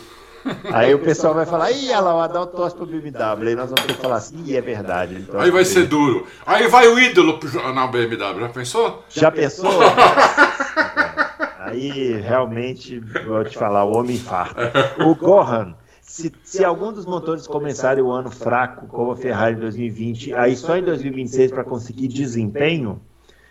[0.72, 3.50] Aí o pessoal vai falar, ih, olha lá, o Adalto torce pro BMW.
[3.50, 5.28] Aí nós vamos ter que falar assim, ih, é verdade.
[5.36, 6.28] Aí vai ser duro.
[6.46, 7.40] Aí vai o ídolo
[7.74, 9.04] na BMW, já pensou?
[9.10, 9.72] Já pensou?
[11.76, 14.72] Aí realmente, vou te falar, o homem infarta.
[15.06, 19.60] O Gohan, se, se algum dos motores começarem o ano fraco, como a Ferrari em
[19.60, 23.02] 2020, aí só em 2026 para conseguir desempenho,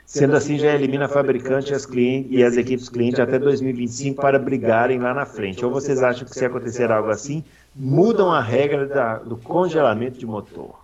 [0.06, 4.38] sendo assim já elimina a fabricante as clientes, e as equipes clientes até 2025 para
[4.38, 5.62] brigarem lá na frente.
[5.62, 7.44] Ou vocês acham que se acontecer algo assim,
[7.76, 10.83] mudam a regra da, do congelamento de motor?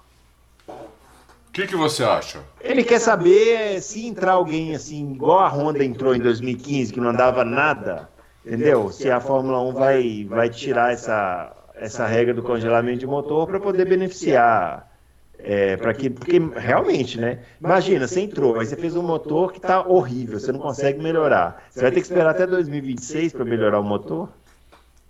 [1.60, 2.40] O que, que você acha?
[2.58, 7.10] Ele quer saber se entrar alguém assim, igual a Honda entrou em 2015, que não
[7.10, 8.08] andava nada,
[8.46, 8.90] entendeu?
[8.90, 13.60] Se a Fórmula 1 vai, vai tirar essa, essa regra do congelamento de motor para
[13.60, 14.90] poder beneficiar.
[15.38, 17.40] É, para que, porque realmente, né?
[17.60, 21.62] Imagina, você entrou, aí você fez um motor que está horrível, você não consegue melhorar.
[21.68, 24.30] Você vai ter que esperar até 2026 para melhorar o motor?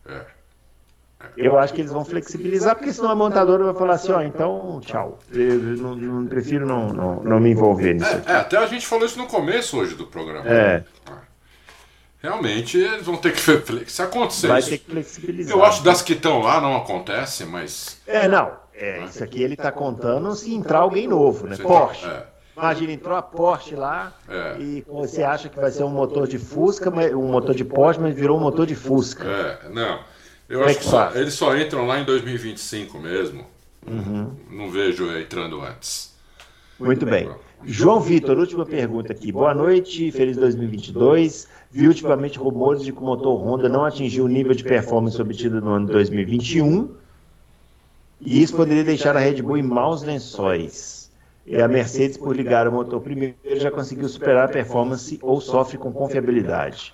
[0.04, 0.39] É.
[1.36, 4.80] Eu acho que eles vão flexibilizar, porque senão a montadora vai falar assim, ó, então
[4.84, 5.18] tchau.
[5.32, 8.22] Eu não, não prefiro não, não, não, me envolver nisso.
[8.26, 10.48] É, é, até a gente falou isso no começo hoje do programa.
[10.48, 10.82] É.
[12.22, 14.70] Realmente eles vão ter que se acontecer vai isso.
[14.70, 15.56] ter que flexibilizar.
[15.56, 18.00] Eu acho das que estão lá não acontece, mas.
[18.06, 18.52] É, não.
[18.74, 21.56] É, isso aqui ele está contando se entrar alguém novo, né?
[21.56, 22.06] Porsche.
[22.06, 22.24] É.
[22.56, 24.56] Imagina, entrou a Porsche lá é.
[24.58, 28.14] e você acha que vai ser um motor de Fusca, um motor de Porsche, mas
[28.14, 29.24] virou um motor de Fusca.
[29.24, 30.00] É, não.
[30.50, 33.46] Eu acho que, só, eles só entram lá em 2025 mesmo.
[33.86, 34.32] Uhum.
[34.50, 36.12] Não vejo entrando antes.
[36.78, 37.30] Muito bem.
[37.64, 39.30] João Vitor, última pergunta aqui.
[39.30, 41.46] Boa noite, feliz 2022.
[41.70, 45.60] Vi ultimamente rumores de que o motor Honda não atingiu o nível de performance obtido
[45.60, 46.96] no ano 2021
[48.20, 51.12] e isso poderia deixar a Red Bull em maus lençóis.
[51.46, 55.78] E a Mercedes, por ligar o motor primeiro, já conseguiu superar a performance ou sofre
[55.78, 56.92] com confiabilidade.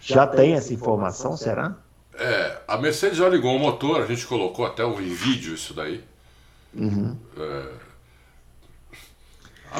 [0.00, 1.76] Já tem essa informação, será?
[2.16, 6.02] É, a Mercedes já ligou o motor, a gente colocou até um vídeo isso daí.
[6.74, 7.16] Uhum.
[7.38, 7.84] É,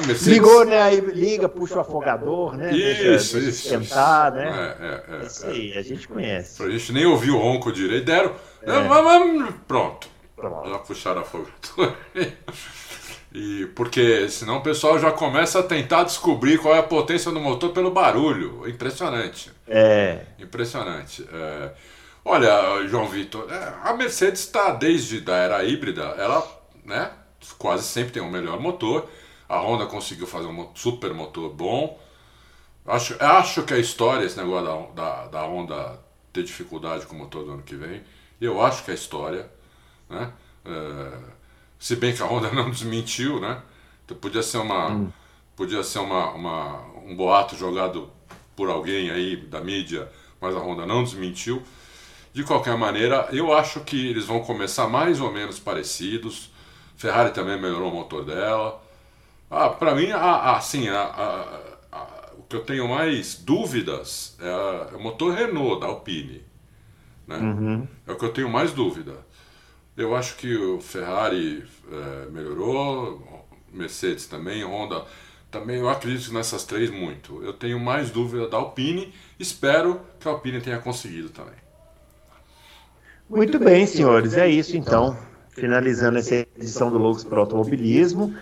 [0.01, 0.27] Mercedes...
[0.27, 0.81] Ligou, né?
[0.81, 2.71] Aí liga, puxa o afogador, né?
[2.75, 3.73] Isso, deixa, isso.
[3.73, 4.75] Esquentar, né?
[4.79, 6.61] É, é, é, isso aí, a gente conhece.
[6.61, 8.33] A gente nem ouviu o ronco direito, deram.
[8.61, 8.71] É.
[9.67, 10.07] Pronto.
[10.35, 10.69] Pronto.
[10.69, 11.95] Já puxaram o afogador.
[13.37, 17.39] E porque senão o pessoal já começa a tentar descobrir qual é a potência do
[17.41, 18.65] motor pelo barulho.
[18.65, 19.51] Impressionante.
[19.67, 20.21] É.
[20.39, 21.27] Impressionante.
[21.33, 21.71] É...
[22.27, 26.43] Olha, João Vitor, é, a Mercedes está desde da era híbrida, ela
[26.83, 27.11] né,
[27.59, 29.07] quase sempre tem o um melhor motor.
[29.47, 31.99] A Honda conseguiu fazer um super motor bom.
[32.83, 34.65] Acho, acho que a história, esse negócio
[34.95, 35.99] da, da, da Honda
[36.33, 38.01] ter dificuldade com o motor do ano que vem,
[38.41, 39.47] eu acho que é história,
[40.09, 40.33] né?
[40.65, 41.11] É,
[41.77, 43.61] se bem que a Honda não desmentiu, né?
[44.03, 45.11] Então, podia ser uma, hum.
[45.55, 48.09] podia ser uma, uma, um boato jogado
[48.55, 50.11] por alguém aí da mídia,
[50.41, 51.61] mas a Honda não desmentiu.
[52.35, 56.51] De qualquer maneira, eu acho que eles vão começar mais ou menos parecidos.
[56.97, 58.83] Ferrari também melhorou o motor dela.
[59.49, 60.89] Ah, para mim, assim,
[62.37, 66.41] o que eu tenho mais dúvidas é, é, o motor Renault da Alpine.
[67.25, 67.37] Né?
[67.37, 67.87] Uhum.
[68.05, 69.13] É o que eu tenho mais dúvida.
[69.95, 75.05] Eu acho que o Ferrari é, melhorou, Mercedes também, Honda
[75.49, 75.77] também.
[75.77, 77.41] Eu acredito nessas três muito.
[77.41, 79.13] Eu tenho mais dúvida da Alpine.
[79.39, 81.64] Espero que a Alpine tenha conseguido também.
[83.29, 84.35] Muito bem, senhores.
[84.35, 85.17] É isso então.
[85.49, 88.33] Finalizando essa edição do Loucos para o Automobilismo.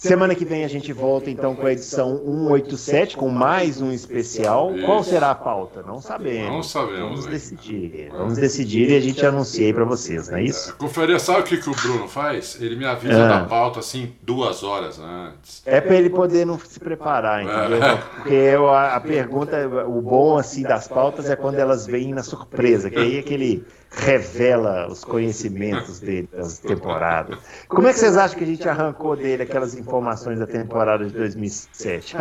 [0.00, 4.74] Semana que vem a gente volta então com a edição 187, com mais um especial.
[4.74, 4.86] Isso.
[4.86, 5.82] Qual será a pauta?
[5.82, 6.50] Não sabemos.
[6.50, 7.00] Não sabemos.
[7.00, 8.08] Vamos decidir.
[8.10, 10.70] Vamos decidir e a gente anuncia para vocês, não é isso?
[10.70, 12.56] É, conferir, sabe o que, que o Bruno faz?
[12.62, 13.40] Ele me avisa ah.
[13.40, 15.60] da pauta assim duas horas antes.
[15.66, 17.84] É para ele poder não se preparar, entendeu?
[17.84, 17.96] É.
[17.96, 22.88] Porque a, a pergunta, o bom assim das pautas é quando elas vêm na surpresa,
[22.88, 27.38] que aí é aquele revela os conhecimentos dele das temporadas.
[27.68, 31.12] Como é que vocês acham que a gente arrancou dele aquelas informações da temporada de
[31.12, 32.16] 2007?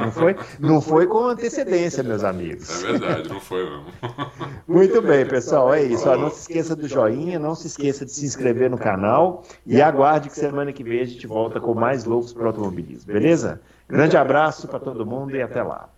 [0.00, 0.36] não foi?
[0.60, 2.84] Não foi com antecedência, meus amigos.
[2.84, 3.86] É verdade, não foi mesmo.
[4.68, 6.08] Muito bem, pessoal, é isso.
[6.08, 9.80] Ó, não se esqueça do joinha, não se esqueça de se inscrever no canal e
[9.80, 13.60] aguarde que semana que vem a gente volta com mais loucos para o automobilismo, beleza?
[13.88, 15.88] Grande abraço para todo mundo e até lá.